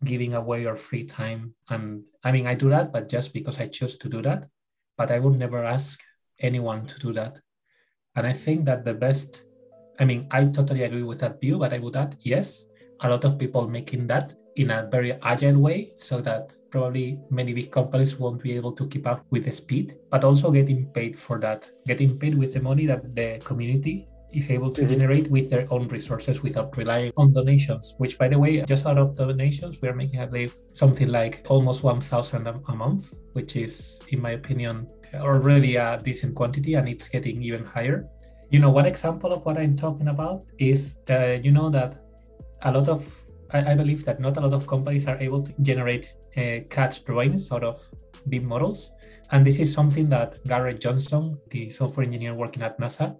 giving 0.04 0.34
away 0.34 0.66
our 0.66 0.76
free 0.76 1.04
time. 1.04 1.54
And 1.68 2.02
I 2.24 2.32
mean, 2.32 2.46
I 2.46 2.54
do 2.54 2.68
that, 2.70 2.92
but 2.92 3.08
just 3.08 3.32
because 3.32 3.60
I 3.60 3.66
choose 3.66 3.96
to 3.98 4.08
do 4.08 4.22
that. 4.22 4.48
But 4.96 5.10
I 5.10 5.18
would 5.18 5.38
never 5.38 5.64
ask 5.64 6.00
anyone 6.38 6.86
to 6.86 6.98
do 6.98 7.12
that. 7.12 7.40
And 8.16 8.26
I 8.26 8.32
think 8.32 8.64
that 8.64 8.84
the 8.84 8.94
best, 8.94 9.42
I 9.98 10.04
mean, 10.04 10.26
I 10.30 10.44
totally 10.46 10.82
agree 10.82 11.02
with 11.02 11.20
that 11.20 11.40
view, 11.40 11.58
but 11.58 11.72
I 11.72 11.78
would 11.78 11.96
add, 11.96 12.16
yes, 12.20 12.66
a 13.02 13.09
lot 13.09 13.25
of 13.25 13.38
people 13.38 13.69
making 13.69 14.07
that 14.09 14.35
in 14.57 14.71
a 14.71 14.88
very 14.90 15.12
agile 15.23 15.59
way 15.59 15.92
so 15.95 16.21
that 16.21 16.54
probably 16.71 17.19
many 17.30 17.54
big 17.54 17.71
companies 17.71 18.19
won't 18.19 18.42
be 18.42 18.52
able 18.52 18.73
to 18.73 18.87
keep 18.88 19.07
up 19.07 19.25
with 19.30 19.45
the 19.45 19.52
speed, 19.52 19.97
but 20.11 20.25
also 20.25 20.50
getting 20.50 20.87
paid 20.87 21.19
for 21.19 21.38
that, 21.38 21.71
getting 21.87 22.19
paid 22.19 22.37
with 22.37 22.52
the 22.52 22.61
money 22.61 22.87
that 22.87 23.14
the 23.14 23.40
community 23.45 24.07
is 24.33 24.50
able 24.50 24.71
to 24.73 24.83
mm-hmm. 24.83 24.92
generate 24.92 25.30
with 25.30 25.50
their 25.50 25.66
own 25.73 25.88
resources 25.88 26.42
without 26.42 26.76
relying 26.76 27.12
on 27.16 27.33
donations 27.33 27.95
which 27.99 28.19
by 28.19 28.28
the 28.28 28.38
way 28.38 28.62
just 28.62 28.87
out 28.87 28.99
of 28.99 29.16
donations 29.16 29.80
we 29.83 29.88
are 29.88 29.95
making 29.95 30.21
i 30.21 30.26
believe 30.26 30.54
something 30.73 31.09
like 31.09 31.45
almost 31.49 31.83
1000 31.83 32.47
a 32.47 32.75
month 32.76 33.14
which 33.33 33.57
is 33.57 33.99
in 34.11 34.21
my 34.21 34.33
opinion 34.33 34.87
already 35.14 35.76
a 35.76 35.99
decent 36.04 36.35
quantity 36.35 36.75
and 36.75 36.88
it's 36.88 37.09
getting 37.09 37.42
even 37.42 37.64
higher 37.64 38.07
you 38.50 38.59
know 38.59 38.71
one 38.71 38.87
example 38.87 39.33
of 39.33 39.45
what 39.45 39.59
i'm 39.59 39.75
talking 39.75 40.09
about 40.09 40.45
is 40.59 40.99
uh, 41.11 41.38
you 41.42 41.50
know 41.50 41.69
that 41.69 41.99
a 42.62 42.72
lot 42.72 42.88
of 42.88 43.20
I, 43.52 43.72
I, 43.72 43.74
believe 43.74 44.04
that 44.04 44.20
not 44.20 44.36
a 44.36 44.40
lot 44.40 44.52
of 44.52 44.66
companies 44.66 45.06
are 45.08 45.16
able 45.18 45.42
to 45.42 45.52
generate 45.62 46.14
uh, 46.36 46.60
CAD 46.68 47.00
drawings 47.04 47.50
out 47.50 47.64
of 47.64 47.88
BIM 48.28 48.46
models. 48.46 48.90
And 49.32 49.46
this 49.46 49.58
is 49.58 49.72
something 49.72 50.08
that 50.10 50.38
Garrett 50.46 50.80
Johnson, 50.80 51.38
the 51.50 51.70
software 51.70 52.04
engineer 52.06 52.34
working 52.34 52.62
at 52.62 52.78
NASA, 52.78 53.16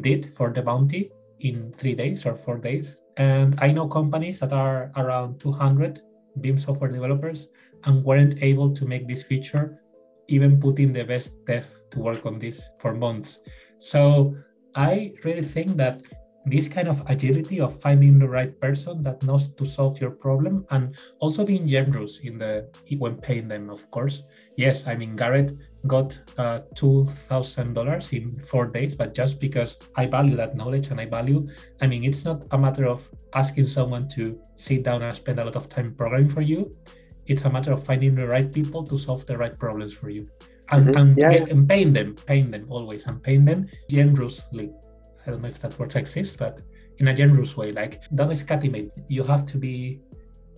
did 0.00 0.34
for 0.34 0.50
the 0.50 0.62
bounty 0.62 1.10
in 1.40 1.72
three 1.76 1.94
days 1.94 2.24
or 2.26 2.34
four 2.34 2.58
days. 2.58 2.98
And 3.16 3.58
I 3.60 3.72
know 3.72 3.86
companies 3.86 4.40
that 4.40 4.52
are 4.52 4.90
around 4.96 5.38
200 5.38 6.00
BIM 6.40 6.58
software 6.58 6.90
developers 6.90 7.48
and 7.84 8.04
weren't 8.04 8.42
able 8.42 8.72
to 8.72 8.86
make 8.86 9.06
this 9.06 9.22
feature, 9.22 9.80
even 10.28 10.60
putting 10.60 10.92
the 10.92 11.04
best 11.04 11.44
dev 11.44 11.66
to 11.90 12.00
work 12.00 12.26
on 12.26 12.38
this 12.38 12.68
for 12.78 12.94
months. 12.94 13.40
So 13.78 14.34
I 14.74 15.12
really 15.24 15.44
think 15.44 15.76
that 15.76 16.02
this 16.46 16.68
kind 16.68 16.88
of 16.88 17.02
agility 17.06 17.60
of 17.60 17.80
finding 17.80 18.18
the 18.18 18.28
right 18.28 18.60
person 18.60 19.02
that 19.02 19.22
knows 19.22 19.48
to 19.48 19.64
solve 19.64 19.98
your 20.00 20.10
problem 20.10 20.66
and 20.70 20.94
also 21.18 21.44
being 21.44 21.66
generous 21.66 22.20
in 22.20 22.38
the 22.38 22.68
when 22.98 23.16
paying 23.16 23.48
them 23.48 23.70
of 23.70 23.90
course 23.90 24.22
yes 24.56 24.86
i 24.86 24.94
mean 24.94 25.16
garrett 25.16 25.52
got 25.86 26.18
uh, 26.38 26.60
$2000 26.74 28.12
in 28.12 28.38
four 28.40 28.66
days 28.66 28.94
but 28.94 29.14
just 29.14 29.40
because 29.40 29.76
i 29.96 30.06
value 30.06 30.36
that 30.36 30.56
knowledge 30.56 30.88
and 30.88 31.00
i 31.00 31.06
value 31.06 31.42
i 31.80 31.86
mean 31.86 32.04
it's 32.04 32.24
not 32.24 32.46
a 32.52 32.58
matter 32.58 32.86
of 32.86 33.08
asking 33.34 33.66
someone 33.66 34.06
to 34.08 34.38
sit 34.54 34.84
down 34.84 35.02
and 35.02 35.14
spend 35.14 35.38
a 35.38 35.44
lot 35.44 35.56
of 35.56 35.68
time 35.68 35.94
programming 35.94 36.28
for 36.28 36.42
you 36.42 36.70
it's 37.26 37.42
a 37.42 37.50
matter 37.50 37.72
of 37.72 37.82
finding 37.82 38.14
the 38.14 38.26
right 38.26 38.52
people 38.52 38.84
to 38.84 38.98
solve 38.98 39.24
the 39.26 39.36
right 39.36 39.58
problems 39.58 39.92
for 39.94 40.10
you 40.10 40.26
and, 40.70 40.86
mm-hmm. 40.86 40.96
and, 40.96 41.18
yeah. 41.18 41.30
and 41.30 41.68
paying 41.68 41.92
them 41.92 42.14
paying 42.26 42.50
them 42.50 42.64
always 42.68 43.06
and 43.06 43.22
paying 43.22 43.44
them 43.44 43.64
generously 43.88 44.70
I 45.26 45.30
don't 45.30 45.42
know 45.42 45.48
if 45.48 45.60
that 45.60 45.78
word 45.78 45.94
exists, 45.96 46.36
but 46.36 46.62
in 46.98 47.08
a 47.08 47.14
generous 47.14 47.56
way. 47.56 47.72
Like 47.72 48.02
don't 48.14 48.30
escatimate. 48.30 48.90
You 49.08 49.24
have 49.24 49.46
to 49.46 49.58
be 49.58 50.00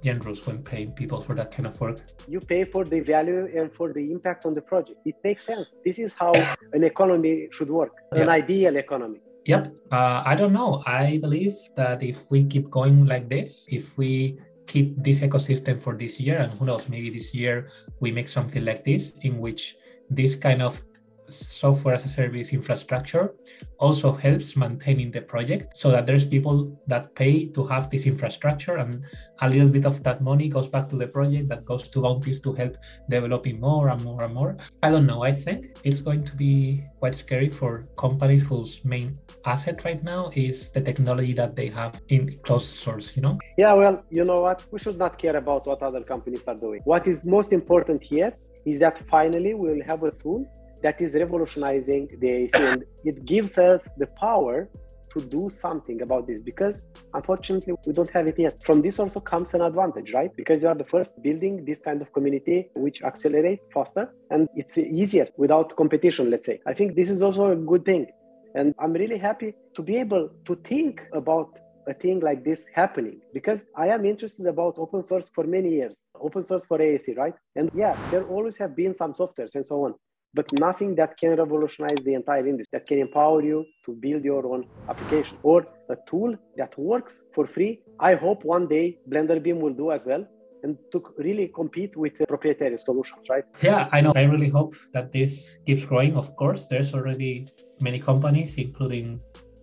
generous 0.02 0.46
when 0.46 0.62
paying 0.62 0.92
people 0.92 1.20
for 1.20 1.34
that 1.34 1.50
kind 1.50 1.66
of 1.66 1.80
work. 1.80 2.00
You 2.28 2.40
pay 2.40 2.64
for 2.64 2.84
the 2.84 3.00
value 3.00 3.48
and 3.58 3.72
for 3.72 3.92
the 3.92 4.12
impact 4.12 4.46
on 4.46 4.54
the 4.54 4.60
project. 4.60 4.98
It 5.04 5.16
makes 5.24 5.44
sense. 5.44 5.76
This 5.84 5.98
is 5.98 6.14
how 6.14 6.32
an 6.72 6.84
economy 6.84 7.48
should 7.50 7.70
work, 7.70 7.94
yeah. 8.12 8.22
an 8.22 8.28
ideal 8.28 8.76
economy. 8.76 9.20
Yep. 9.46 9.72
Uh, 9.92 10.22
I 10.24 10.34
don't 10.34 10.52
know. 10.52 10.82
I 10.86 11.18
believe 11.18 11.56
that 11.76 12.02
if 12.02 12.30
we 12.30 12.44
keep 12.44 12.68
going 12.68 13.06
like 13.06 13.28
this, 13.28 13.66
if 13.70 13.96
we 13.96 14.38
keep 14.66 15.02
this 15.02 15.20
ecosystem 15.20 15.80
for 15.80 15.94
this 15.96 16.18
year, 16.18 16.38
and 16.38 16.50
who 16.52 16.66
knows, 16.66 16.88
maybe 16.88 17.10
this 17.10 17.32
year 17.32 17.70
we 18.00 18.10
make 18.10 18.28
something 18.28 18.64
like 18.64 18.82
this 18.84 19.12
in 19.22 19.38
which 19.38 19.76
this 20.10 20.34
kind 20.34 20.62
of 20.62 20.82
software 21.28 21.94
as 21.94 22.04
a 22.04 22.08
service 22.08 22.52
infrastructure 22.52 23.34
also 23.78 24.12
helps 24.12 24.56
maintaining 24.56 25.10
the 25.10 25.20
project 25.20 25.76
so 25.76 25.90
that 25.90 26.06
there's 26.06 26.24
people 26.24 26.78
that 26.86 27.14
pay 27.14 27.46
to 27.48 27.66
have 27.66 27.90
this 27.90 28.06
infrastructure 28.06 28.76
and 28.76 29.04
a 29.40 29.48
little 29.48 29.68
bit 29.68 29.86
of 29.86 30.02
that 30.02 30.22
money 30.22 30.48
goes 30.48 30.68
back 30.68 30.88
to 30.88 30.96
the 30.96 31.06
project 31.06 31.48
that 31.48 31.64
goes 31.64 31.88
to 31.88 32.00
bounties 32.00 32.40
to 32.40 32.52
help 32.52 32.76
developing 33.08 33.60
more 33.60 33.88
and 33.88 34.02
more 34.02 34.22
and 34.22 34.34
more. 34.34 34.56
I 34.82 34.90
don't 34.90 35.06
know 35.06 35.22
i 35.22 35.32
think 35.32 35.76
it's 35.84 36.00
going 36.00 36.24
to 36.24 36.34
be 36.36 36.84
quite 36.98 37.14
scary 37.14 37.48
for 37.48 37.86
companies 37.98 38.44
whose 38.44 38.84
main 38.84 39.18
asset 39.44 39.84
right 39.84 40.02
now 40.02 40.30
is 40.34 40.70
the 40.70 40.80
technology 40.80 41.32
that 41.34 41.56
they 41.56 41.68
have 41.68 42.00
in 42.08 42.36
closed 42.38 42.76
source 42.76 43.16
you 43.16 43.22
know? 43.22 43.38
Yeah 43.56 43.74
well 43.74 44.04
you 44.10 44.24
know 44.24 44.40
what? 44.40 44.64
We 44.70 44.78
should 44.78 44.98
not 44.98 45.18
care 45.18 45.36
about 45.36 45.66
what 45.66 45.82
other 45.82 46.02
companies 46.02 46.46
are 46.48 46.56
doing. 46.56 46.80
What 46.84 47.06
is 47.06 47.24
most 47.24 47.52
important 47.52 48.02
here 48.02 48.32
is 48.64 48.78
that 48.80 48.98
finally 49.08 49.54
we 49.54 49.68
will 49.70 49.84
have 49.86 50.02
a 50.02 50.10
tool 50.10 50.46
that 50.82 51.00
is 51.00 51.14
revolutionizing 51.14 52.08
the 52.20 52.28
AEC 52.28 52.60
and 52.72 52.84
it 53.04 53.24
gives 53.24 53.58
us 53.58 53.88
the 53.98 54.06
power 54.18 54.68
to 55.16 55.24
do 55.24 55.48
something 55.48 56.02
about 56.02 56.26
this 56.26 56.40
because 56.40 56.88
unfortunately 57.14 57.74
we 57.86 57.92
don't 57.92 58.10
have 58.10 58.26
it 58.26 58.38
yet. 58.38 58.54
From 58.64 58.82
this 58.82 58.98
also 58.98 59.20
comes 59.20 59.54
an 59.54 59.62
advantage, 59.62 60.12
right? 60.12 60.30
Because 60.36 60.62
you 60.62 60.68
are 60.68 60.74
the 60.74 60.84
first 60.84 61.22
building 61.22 61.64
this 61.64 61.80
kind 61.80 62.02
of 62.02 62.12
community 62.12 62.68
which 62.74 63.02
accelerate 63.02 63.60
faster 63.72 64.12
and 64.30 64.48
it's 64.54 64.76
easier 64.78 65.28
without 65.36 65.74
competition, 65.76 66.30
let's 66.30 66.46
say. 66.46 66.60
I 66.66 66.74
think 66.74 66.96
this 66.96 67.10
is 67.10 67.22
also 67.22 67.52
a 67.52 67.56
good 67.56 67.84
thing. 67.84 68.06
And 68.54 68.74
I'm 68.78 68.92
really 68.92 69.18
happy 69.18 69.54
to 69.74 69.82
be 69.82 69.96
able 69.96 70.30
to 70.46 70.54
think 70.54 71.02
about 71.12 71.58
a 71.88 71.94
thing 71.94 72.20
like 72.20 72.44
this 72.44 72.66
happening 72.74 73.20
because 73.32 73.64
I 73.76 73.88
am 73.88 74.04
interested 74.04 74.46
about 74.46 74.74
open 74.76 75.02
source 75.02 75.30
for 75.30 75.44
many 75.44 75.70
years, 75.70 76.06
open 76.20 76.42
source 76.42 76.66
for 76.66 76.78
AEC, 76.78 77.16
right? 77.16 77.34
And 77.54 77.70
yeah, 77.74 77.96
there 78.10 78.24
always 78.24 78.56
have 78.56 78.74
been 78.74 78.92
some 78.92 79.12
softwares 79.12 79.54
and 79.54 79.64
so 79.64 79.84
on 79.84 79.94
but 80.34 80.46
nothing 80.60 80.94
that 80.96 81.16
can 81.18 81.36
revolutionize 81.36 82.00
the 82.04 82.14
entire 82.14 82.46
industry, 82.46 82.78
that 82.78 82.86
can 82.86 82.98
empower 82.98 83.42
you 83.42 83.64
to 83.84 83.92
build 83.92 84.24
your 84.24 84.46
own 84.46 84.66
application 84.88 85.38
or 85.42 85.66
a 85.88 85.96
tool 86.06 86.36
that 86.56 86.76
works 86.78 87.24
for 87.34 87.46
free. 87.46 87.80
I 88.00 88.14
hope 88.14 88.44
one 88.44 88.66
day 88.68 88.98
BlenderBIM 89.08 89.58
will 89.60 89.74
do 89.74 89.90
as 89.92 90.04
well 90.04 90.26
and 90.62 90.76
to 90.92 91.02
really 91.18 91.48
compete 91.48 91.96
with 91.96 92.14
proprietary 92.28 92.78
solutions, 92.78 93.24
right? 93.30 93.44
Yeah, 93.62 93.88
I 93.92 94.00
know. 94.00 94.12
I 94.14 94.22
really 94.22 94.48
hope 94.48 94.74
that 94.92 95.12
this 95.12 95.58
keeps 95.66 95.84
growing. 95.84 96.16
Of 96.16 96.34
course, 96.36 96.66
there's 96.66 96.92
already 96.94 97.48
many 97.80 97.98
companies, 97.98 98.54
including 98.56 99.20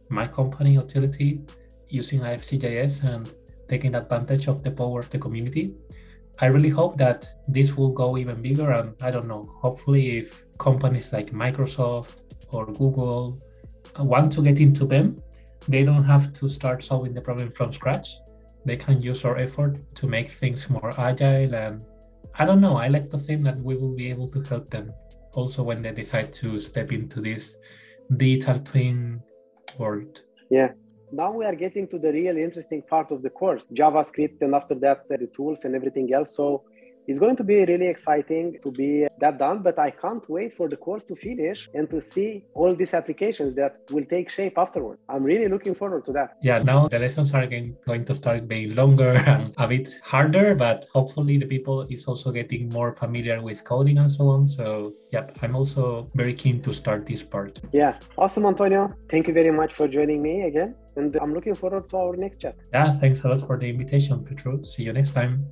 my 0.10 0.28
company, 0.28 0.74
Utility, 0.74 1.42
using 1.90 2.22
IFCJS 2.22 3.04
and 3.04 3.30
taking 3.68 3.96
advantage 3.96 4.48
of 4.48 4.64
the 4.64 4.72
power 4.72 5.00
of 5.00 5.10
the 5.10 5.20
community. 5.20 5.76
I 6.40 6.48
really 6.48 6.70
hope 6.70 6.98
that 6.98 7.28
this 7.48 7.78
will 7.78 7.92
go 7.92 8.18
even 8.18 8.42
bigger. 8.42 8.72
And 8.72 8.96
I 9.02 9.12
don't 9.12 9.28
know, 9.28 9.44
hopefully, 9.62 10.18
if 10.18 10.44
companies 10.58 11.14
like 11.14 11.32
Microsoft 11.32 12.22
or 12.52 12.66
Google 12.66 13.40
want 14.00 14.32
to 14.34 14.42
get 14.42 14.60
into 14.60 14.86
BIM, 14.86 15.18
they 15.68 15.84
don't 15.84 16.04
have 16.04 16.34
to 16.34 16.50
start 16.50 16.84
solving 16.84 17.14
the 17.14 17.22
problem 17.22 17.52
from 17.52 17.72
scratch. 17.72 18.18
They 18.66 18.78
can 18.78 19.02
use 19.02 19.26
our 19.26 19.38
effort 19.38 19.78
to 19.96 20.08
make 20.08 20.30
things 20.30 20.70
more 20.70 20.94
agile. 21.00 21.54
And 21.54 21.84
I 22.36 22.46
don't 22.46 22.62
know, 22.62 22.78
I 22.78 22.88
like 22.88 23.10
to 23.12 23.18
think 23.18 23.44
that 23.44 23.60
we 23.60 23.76
will 23.76 23.96
be 23.96 24.10
able 24.10 24.28
to 24.30 24.42
help 24.42 24.70
them 24.70 24.92
also 25.34 25.64
when 25.64 25.82
they 25.82 25.92
decide 25.92 26.34
to 26.34 26.60
step 26.60 26.92
into 26.92 27.22
this 27.22 27.58
digital 28.18 28.60
twin 28.60 29.22
world. 29.78 30.22
Yeah, 30.50 30.72
now 31.14 31.32
we 31.32 31.46
are 31.46 31.56
getting 31.56 31.88
to 31.88 32.00
the 32.00 32.12
really 32.12 32.42
interesting 32.44 32.82
part 32.82 33.12
of 33.12 33.22
the 33.22 33.30
course 33.30 33.68
javascript 33.68 34.42
and 34.42 34.56
after 34.56 34.76
that 34.76 35.08
the 35.08 35.28
tools 35.28 35.64
and 35.66 35.76
everything 35.76 36.12
else. 36.14 36.36
So 36.36 36.64
it's 37.08 37.20
going 37.20 37.36
to 37.36 37.44
be 37.44 37.66
really 37.66 37.88
exciting 37.88 38.58
to 38.64 38.72
be 38.72 39.08
that 39.20 39.38
done, 39.38 39.62
but 39.62 39.78
I 39.80 39.92
can't 39.92 40.28
wait 40.30 40.56
for 40.56 40.68
the 40.68 40.78
course 40.78 41.04
to 41.06 41.16
finish 41.16 41.70
and 41.74 41.90
to 41.90 42.02
see 42.02 42.46
all 42.54 42.76
these 42.76 42.94
applications 42.94 43.56
that 43.56 43.82
will 43.92 44.06
take 44.06 44.30
shape 44.30 44.58
afterward. 44.58 45.00
I'm 45.10 45.24
really 45.24 45.48
looking 45.48 45.76
forward 45.76 46.06
to 46.06 46.12
that. 46.14 46.38
Yeah, 46.42 46.60
now 46.60 46.88
the 46.88 47.00
lessons 47.00 47.34
are 47.34 47.46
going 47.46 48.06
to 48.06 48.14
start 48.14 48.48
being 48.48 48.76
longer 48.76 49.14
and 49.28 49.54
a 49.58 49.68
bit 49.68 50.00
harder, 50.04 50.56
but 50.56 50.86
hopefully 50.94 51.38
the 51.38 51.46
people 51.46 51.82
is 51.90 52.06
also 52.06 52.32
getting 52.32 52.70
more 52.70 52.92
familiar 52.92 53.42
with 53.42 53.64
coding 53.64 53.98
and 53.98 54.12
so 54.12 54.30
on. 54.30 54.48
So 54.48 54.94
yeah, 55.12 55.28
I'm 55.42 55.56
also 55.56 56.08
very 56.16 56.34
keen 56.34 56.62
to 56.62 56.74
start 56.74 57.06
this 57.06 57.24
part. 57.24 57.60
Yeah, 57.72 58.00
awesome, 58.18 58.46
Antonio. 58.46 58.90
Thank 59.10 59.28
you 59.28 59.34
very 59.34 59.52
much 59.52 59.74
for 59.74 59.88
joining 59.88 60.22
me 60.22 60.44
again. 60.44 60.76
And 60.96 61.16
I'm 61.16 61.34
looking 61.34 61.56
forward 61.56 61.90
to 61.90 61.98
our 61.98 62.16
next 62.16 62.42
chat. 62.42 62.56
Yeah, 62.72 62.92
thanks 62.92 63.24
a 63.24 63.28
lot 63.28 63.42
for 63.42 63.58
the 63.58 63.68
invitation, 63.68 64.24
Petru. 64.24 64.64
See 64.64 64.84
you 64.84 64.94
next 64.94 65.14
time. 65.14 65.50